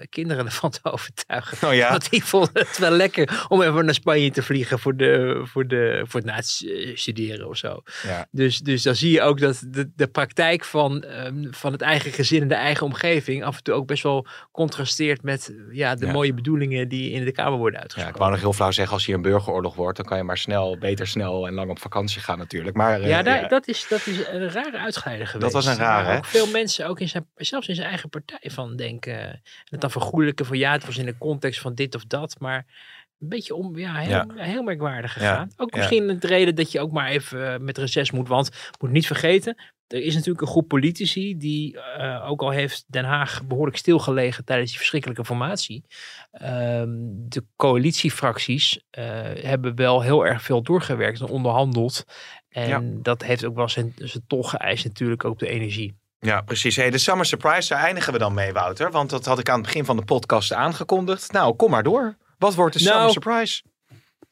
[0.09, 1.67] kinderen ervan te overtuigen.
[1.67, 1.89] Oh ja?
[1.89, 5.67] Want die vonden het wel lekker om even naar Spanje te vliegen voor, de, voor,
[5.67, 7.81] de, voor het na het studeren of zo.
[8.03, 8.27] Ja.
[8.31, 12.11] Dus, dus dan zie je ook dat de, de praktijk van, um, van het eigen
[12.11, 16.05] gezin en de eigen omgeving af en toe ook best wel contrasteert met ja, de
[16.05, 16.11] Ja.
[16.11, 18.13] mooie bedoelingen die in de Kamer worden Ja, uitgesproken.
[18.15, 20.37] ik wou nog heel flauw zeggen, als hier een burgeroorlog wordt, dan kan je maar
[20.37, 22.75] snel, beter snel en lang op vakantie gaan natuurlijk.
[22.75, 23.47] Maar eh, Ja, daar, ja.
[23.47, 25.53] Dat, is, dat is een rare uitgeleider geweest.
[25.53, 26.17] was een rare, hè?
[26.17, 29.19] Ook veel mensen, ook in zijn, zelfs in zijn eigen partij, van denken.
[29.19, 32.35] En het dan vergoedelijken van ja, het was in de context van dit of dat.
[32.39, 32.65] Maar
[33.23, 34.25] een beetje om, ja, heel, Ja.
[34.35, 35.51] heel merkwaardig Ja, gegaan.
[35.57, 38.27] Ook misschien de reden dat je ook maar even eh, met reces moet.
[38.27, 38.49] Want
[38.79, 39.55] moet niet vergeten,
[39.87, 44.45] er is natuurlijk een groep politici die, eh, ook al heeft Den Haag behoorlijk stilgelegen
[44.45, 45.83] tijdens die verschrikkelijke formatie.
[46.31, 46.89] ehm,
[47.29, 49.03] de coalitiefracties eh,
[49.41, 52.03] hebben wel heel erg veel doorgewerkt en onderhandeld.
[52.49, 52.81] En Ja.
[53.01, 55.93] dat heeft ook wel zijn, zijn tol geëist natuurlijk ook op de energie.
[56.19, 56.75] Ja, precies.
[56.75, 58.91] Hey, de Summer Surprise, daar eindigen we dan mee, Wouter.
[58.91, 61.31] Want dat had ik aan het begin van de podcast aangekondigd.
[61.31, 62.15] Nou, kom maar door.
[62.43, 63.63] Wat wordt de Nou, Summer Surprise?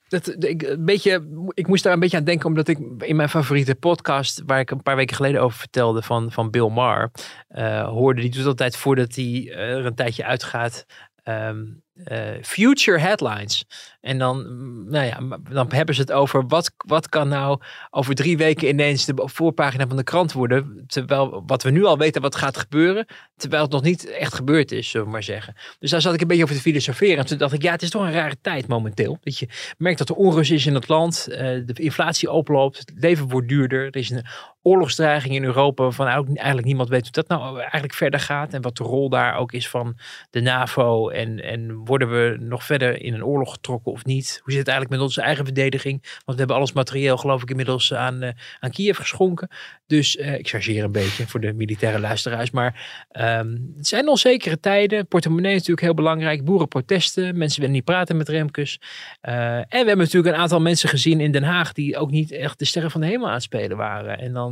[0.07, 3.30] Dat, ik, een beetje, ik moest daar een beetje aan denken, omdat ik in mijn
[3.30, 7.12] favoriete podcast, waar ik een paar weken geleden over vertelde, van, van Bill Maher,
[7.49, 8.22] uh, hoorde.
[8.22, 10.86] Die doet altijd voordat hij uh, er een tijdje uitgaat.
[11.24, 13.65] Um, uh, future headlines.
[14.01, 18.15] En dan, mm, nou ja, dan hebben ze het over wat, wat kan nou over
[18.15, 20.83] drie weken ineens de voorpagina van de krant worden.
[20.87, 23.05] Terwijl wat we nu al weten wat gaat gebeuren.
[23.35, 25.55] Terwijl het nog niet echt gebeurd is, zullen we maar zeggen.
[25.79, 27.17] Dus daar zat ik een beetje over te filosoferen.
[27.17, 29.17] En toen dacht ik, ja, het is toch een rare tijd momenteel.
[29.21, 29.47] Dat je
[29.77, 31.27] merkt dat er onrust is in het land.
[31.29, 32.77] Uh, de inflatie oploopt.
[32.77, 33.85] Het leven wordt duurder.
[33.85, 34.25] Er is een
[34.62, 38.53] oorlogsdreiging in Europa waarvan eigenlijk niemand weet hoe dat nou eigenlijk verder gaat.
[38.53, 39.97] En wat de rol daar ook is van
[40.30, 41.09] de NAVO.
[41.09, 44.39] En, en worden we nog verder in een oorlog getrokken of niet?
[44.43, 46.01] Hoe zit het eigenlijk met onze eigen verdediging?
[46.01, 49.49] Want we hebben alles materieel geloof ik inmiddels aan, uh, aan Kiev geschonken.
[49.88, 52.51] Dus uh, ik chargeer een beetje voor de militaire luisteraars.
[52.51, 55.07] Maar um, het zijn onzekere tijden.
[55.07, 56.45] Portemonnee is natuurlijk heel belangrijk.
[56.45, 57.38] Boerenprotesten.
[57.38, 58.82] Mensen willen niet praten met Remkes.
[59.22, 62.32] Uh, en we hebben natuurlijk een aantal mensen gezien in Den Haag die ook niet
[62.32, 64.20] echt de sterren van de hemel aan het spelen waren.
[64.20, 64.50] En dan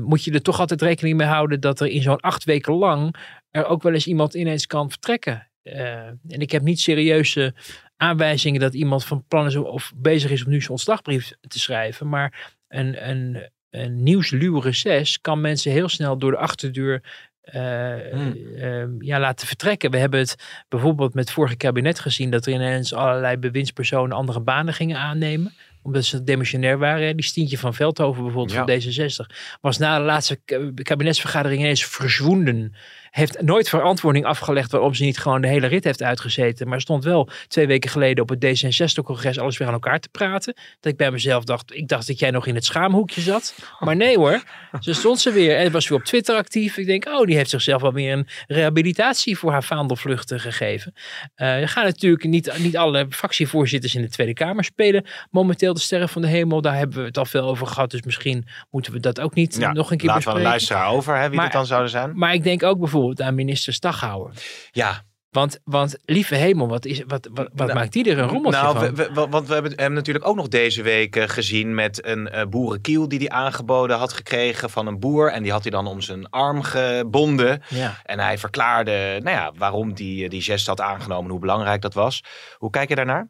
[0.00, 3.14] moet je er toch altijd rekening mee houden dat er in zo'n acht weken lang
[3.50, 5.48] er ook wel eens iemand ineens kan vertrekken.
[5.62, 7.54] Uh, en ik heb niet serieuze
[7.96, 12.08] aanwijzingen dat iemand van plan is of bezig is om nu zijn ontslagbrief te schrijven.
[12.08, 18.36] Maar een, een, een nieuwsluw reces kan mensen heel snel door de achterdeur uh, hmm.
[18.36, 19.90] uh, ja, laten vertrekken.
[19.90, 24.40] We hebben het bijvoorbeeld met het vorige kabinet gezien dat er ineens allerlei bewindspersonen andere
[24.40, 25.52] banen gingen aannemen
[25.82, 27.16] omdat ze demissionair waren.
[27.16, 28.80] Die Stientje van Veldhoven bijvoorbeeld ja.
[28.80, 30.40] van D66 was na de laatste
[30.82, 32.74] kabinetsvergadering ineens verzwoenden
[33.10, 36.68] heeft nooit verantwoording afgelegd waarom ze niet gewoon de hele rit heeft uitgezeten.
[36.68, 40.54] Maar stond wel twee weken geleden op het D66-congres alles weer aan elkaar te praten.
[40.80, 43.54] Dat ik bij mezelf dacht, ik dacht dat jij nog in het schaamhoekje zat.
[43.78, 44.42] Maar nee hoor,
[44.80, 46.76] ze stond ze weer en was weer op Twitter actief.
[46.76, 50.92] Ik denk, oh, die heeft zichzelf wel weer een rehabilitatie voor haar vaandelvluchten gegeven.
[51.36, 55.04] Uh, er gaan natuurlijk niet, niet alle fractievoorzitters in de Tweede Kamer spelen.
[55.30, 57.90] Momenteel de sterren van de hemel, daar hebben we het al veel over gehad.
[57.90, 60.32] Dus misschien moeten we dat ook niet ja, nog een keer laten bespreken.
[60.32, 62.12] we een luisteraar over, hè, wie Maar- het dan zouden zijn.
[62.14, 64.32] Maar ik denk ook bijvoorbeeld aan minister Staghouwer.
[64.70, 68.28] Ja, Want, want lieve hemel, wat, is, wat, wat, wat Nou, maakt die er een
[68.28, 68.94] rommeltje nou, van?
[68.94, 72.28] we- we- want we hebben, hebben natuurlijk ook nog deze week eh, gezien met een
[72.28, 75.30] eh, boerenkiel die hij aangeboden had gekregen van een boer.
[75.32, 77.62] En die had hij dan om zijn arm gebonden.
[77.68, 78.00] ja.
[78.04, 82.22] En hij verklaarde nou ja, waarom die, die gest had aangenomen, hoe belangrijk dat was.
[82.56, 83.28] Hoe kijk je daarnaar?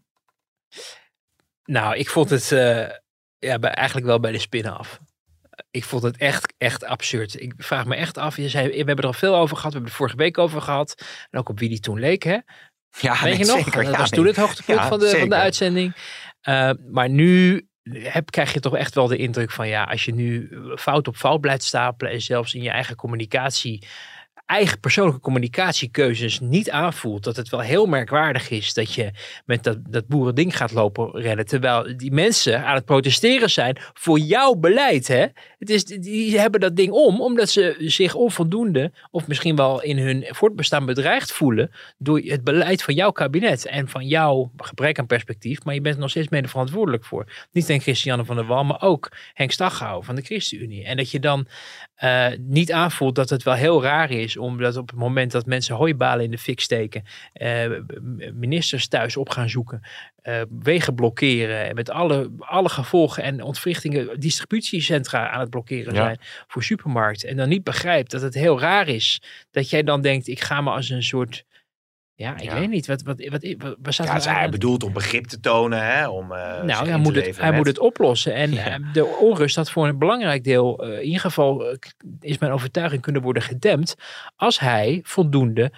[1.64, 2.88] Nou, ik vond het eh,
[3.38, 4.98] ja, bij, eigenlijk wel bij de spin af.
[5.70, 7.40] Ik vond het echt, echt absurd.
[7.40, 8.36] Ik vraag me echt af.
[8.36, 9.72] Je zei, we hebben er al veel over gehad.
[9.72, 11.02] We hebben het vorige week over gehad.
[11.30, 12.22] En ook op wie die toen leek.
[12.22, 12.38] Hè?
[12.98, 13.56] Ja, Weet nee, je nog?
[13.56, 13.82] zeker.
[13.84, 15.94] dat Ja, was toen het hoogtepunt Ja, van, de, van de uitzending.
[16.48, 20.14] Uh, maar nu heb, krijg je toch echt wel de indruk van ja, als je
[20.14, 23.86] nu fout op fout blijft stapelen en zelfs in je eigen communicatie,
[24.50, 29.10] eigen persoonlijke communicatiekeuzes niet aanvoelt, dat het wel heel merkwaardig is dat je
[29.44, 34.18] met dat, dat boerending gaat lopen rennen, terwijl die mensen aan het protesteren zijn voor
[34.18, 35.08] jouw beleid.
[35.08, 35.26] Hè?
[35.58, 39.98] Het is, die hebben dat ding om, omdat ze zich onvoldoende, of misschien wel in
[39.98, 45.06] hun voortbestaan bedreigd voelen door het beleid van jouw kabinet en van jouw gebrek aan
[45.06, 47.46] perspectief, maar je bent er nog steeds mede verantwoordelijk voor.
[47.52, 50.84] Niet alleen Christiane van der Wal, maar ook Henk Staghouwer van de ChristenUnie.
[50.84, 51.46] En dat je dan
[52.04, 55.74] uh, niet aanvoelt dat het wel heel raar is, omdat op het moment dat mensen
[55.74, 57.78] hooibalen in de fik steken, uh,
[58.34, 59.80] ministers thuis op gaan zoeken,
[60.22, 66.02] uh, wegen blokkeren en met alle, alle gevolgen en ontwrichtingen distributiecentra aan het blokkeren Ja.
[66.02, 67.28] zijn voor supermarkten.
[67.28, 70.60] En dan niet begrijpt dat het heel raar is dat jij dan denkt, ik ga
[70.60, 71.44] me als een soort
[72.20, 72.54] ja, ik Ja.
[72.54, 72.86] weet niet.
[72.86, 74.50] Wat, wat, wat, wat, staat Ja, het hij aan?
[74.50, 77.78] bedoeld om begrip te tonen, hè, om eh, Nou, hij, moet het, hij moet het
[77.78, 78.34] oplossen.
[78.34, 78.66] En Ja.
[78.66, 81.76] eh, de onrust had voor een belangrijk deel, eh, in ieder geval
[82.20, 83.94] is mijn overtuiging kunnen worden gedempt.
[84.36, 85.72] Als hij voldoende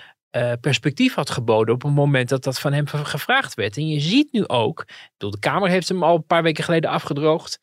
[0.61, 3.77] perspectief had geboden op het moment dat dat van hem gevraagd werd.
[3.77, 6.65] En je ziet nu ook, ik bedoel, de Kamer heeft hem al een paar weken
[6.65, 7.61] geleden afgedroogd.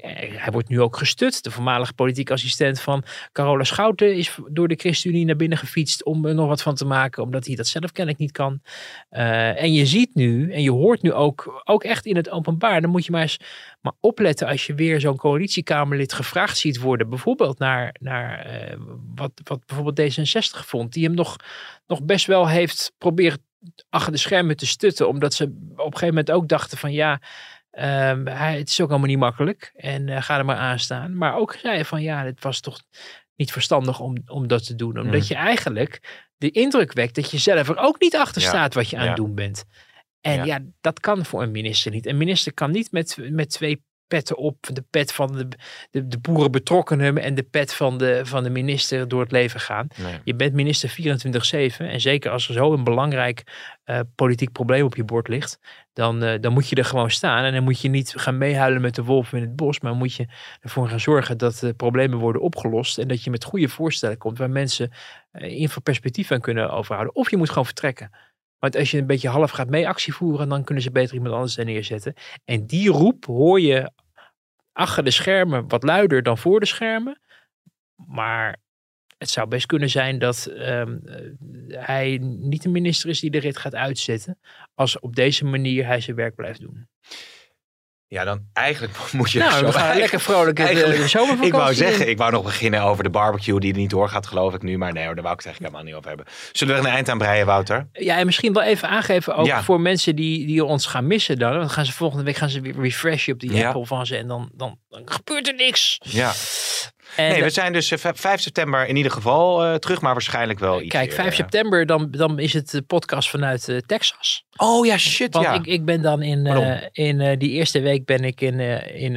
[0.00, 1.42] Eh, hij wordt nu ook gestut.
[1.42, 6.26] De voormalige politiek assistent van Carola Schouten is door de ChristenUnie naar binnen gefietst om
[6.26, 8.60] er nog wat van te maken, omdat hij dat zelf kennelijk niet kan.
[9.08, 12.80] Eh, en je ziet nu, en je hoort nu ook, ook echt in het openbaar,
[12.80, 13.38] dan moet je maar eens
[13.80, 18.76] maar opletten als je weer zo'n coalitiekamerlid gevraagd ziet worden, bijvoorbeeld naar, naar eh,
[19.14, 21.36] wat, wat bijvoorbeeld D66 vond, die hem nog,
[21.86, 23.38] nog best wel heeft proberen
[23.90, 27.20] achter de schermen te stutten, omdat ze op een gegeven moment ook dachten van ja,
[27.72, 31.16] ehm, hij, het is ook allemaal niet makkelijk en eh, ga er maar aan staan.
[31.16, 32.80] Maar ook zei van ja, het was toch
[33.36, 35.26] niet verstandig om, om dat te doen, omdat Mm.
[35.28, 38.88] je eigenlijk de indruk wekt dat je zelf er ook niet achter Ja, staat wat
[38.90, 39.08] je aan ja.
[39.08, 39.64] het doen bent.
[40.20, 40.44] En Ja.
[40.44, 40.60] ja.
[40.80, 42.06] dat kan voor een minister niet.
[42.06, 43.82] Een minister kan niet met, met twee
[44.12, 44.56] petten op.
[44.72, 45.48] De pet van de,
[45.90, 49.86] de, de boerenbetrokkenen en de pet van de, van de minister door het leven gaan.
[49.96, 50.20] Nee.
[50.24, 50.94] Je bent minister
[51.74, 53.42] 24-7 en zeker als er zo een belangrijk
[53.84, 55.58] eh, politiek probleem op je bord ligt,
[55.92, 57.44] dan, eh, dan moet je er gewoon staan.
[57.44, 60.14] En dan moet je niet gaan meehuilen met de wolf in het bos, maar moet
[60.14, 60.26] je
[60.60, 64.38] ervoor gaan zorgen dat de problemen worden opgelost en dat je met goede voorstellen komt
[64.38, 64.90] waar mensen
[65.30, 67.14] eh, in geval perspectief aan kunnen overhouden.
[67.14, 68.10] Of je moet gewoon vertrekken.
[68.62, 71.34] Want als je een beetje half gaat mee actie voeren, dan kunnen ze beter iemand
[71.34, 72.14] anders neerzetten.
[72.44, 73.90] En die roep hoor je
[74.72, 77.20] achter de schermen wat luider dan voor de schermen.
[77.94, 78.60] Maar
[79.18, 83.38] het zou best kunnen zijn dat ehm, eh, hij niet de minister is die de
[83.38, 84.38] rit gaat uitzetten.
[84.74, 86.88] Als op deze manier hij zijn werk blijft doen.
[88.12, 91.46] Ja, dan eigenlijk moet je nou, zo we gaan lekker vrolijk de, eigenlijk- de zomervakantie
[91.46, 94.54] Ik wou zeggen, ik wou nog beginnen over de barbecue die er niet doorgaat, geloof
[94.54, 94.78] ik nu.
[94.78, 96.34] Maar nee hoor, daar wou ik het eigenlijk helemaal niet over hebben.
[96.52, 97.88] Zullen we er een eind aan breien, Wouter?
[97.92, 99.62] Ja, en misschien wel even aangeven ook Ja.
[99.62, 101.52] voor mensen die, die ons gaan missen dan.
[101.52, 103.66] Dan gaan ze volgende week gaan ze weer refreshen op die Ja.
[103.66, 104.16] Apple van ze.
[104.16, 105.98] En dan, dan, dan gebeurt er niks.
[106.02, 106.32] Ja.
[107.16, 110.00] En, nee, we eh, zijn dus eh, v- 5 september in ieder geval eh, terug,
[110.00, 113.76] maar waarschijnlijk wel iets Kijk, 5 september, dan, dan is het de podcast vanuit eh,
[113.86, 114.44] Texas.
[114.56, 115.52] Oh ja, shit, Want ja.
[115.52, 119.02] ik, ik ben dan in, eh, in eh, die eerste week ben ik in, eh,
[119.02, 119.12] in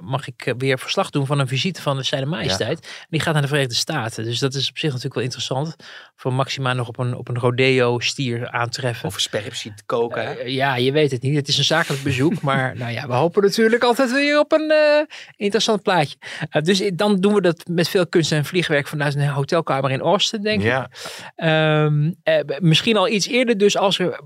[0.00, 3.06] mag ik weer verslag doen van een visite van de Zijne Majesteit.
[3.10, 4.24] Die gaat naar de Verenigde Staten.
[4.24, 5.76] Dus dat is op zich natuurlijk wel interessant.
[6.16, 9.06] Voor Maxima nog op een, op een rodeo stier aantreffen.
[9.06, 10.32] Over sperrips ziet koken, hè?
[10.32, 11.36] Ja, je weet het niet.
[11.36, 12.40] Het is een zakelijk bezoek.
[12.48, 14.72] maar nou ja, we hopen natuurlijk altijd weer op een
[15.36, 16.16] interessant plaatje.
[16.62, 20.42] Dus dan doen we dat met veel kunst en vliegwerk vanuit een hotelkamer in Austin,
[20.42, 20.66] denk ik.
[20.66, 20.90] Ja.
[21.36, 24.17] Ehm, eh, misschien al iets eerder, dus als er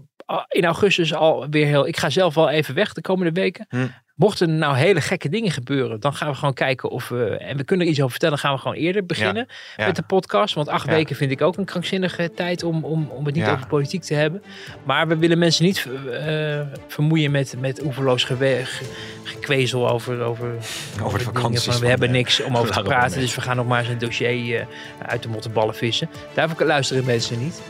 [0.48, 1.86] in augustus alweer heel.
[1.86, 3.66] Ik ga zelf wel even weg de komende weken.
[3.68, 3.86] Hm.
[4.14, 7.24] Mochten er nou hele gekke dingen gebeuren, dan gaan we gewoon kijken of we.
[7.36, 9.86] En we kunnen er iets over vertellen, gaan we gewoon eerder beginnen ja.
[9.86, 10.54] met de podcast.
[10.54, 10.92] Want acht Ja.
[10.92, 14.14] weken vind ik ook een krankzinnige tijd om, om, om het niet over politiek te
[14.14, 14.42] hebben.
[14.84, 18.84] Maar we willen mensen niet eh, vermoeien met, met oeverloos gewe- ge-
[19.24, 20.54] gekwezel over, over,
[21.02, 21.64] Over de vakanties.
[21.64, 23.20] Van, we hebben eh, niks om over te praten.
[23.20, 24.66] Dus we gaan nog maar eens een dossier eh,
[25.06, 26.08] uit de mottenballen vissen.
[26.34, 27.62] Daarvoor luisteren mensen niet.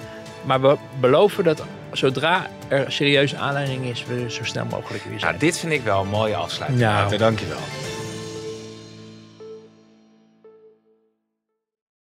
[0.45, 1.62] Maar we beloven dat
[1.93, 5.30] zodra er serieuze aanleiding is, we zo snel mogelijk weer zijn.
[5.30, 6.80] Nou, dit vind ik wel een mooie afsluiting.
[6.82, 7.16] Nou.
[7.16, 7.91] Dank je wel.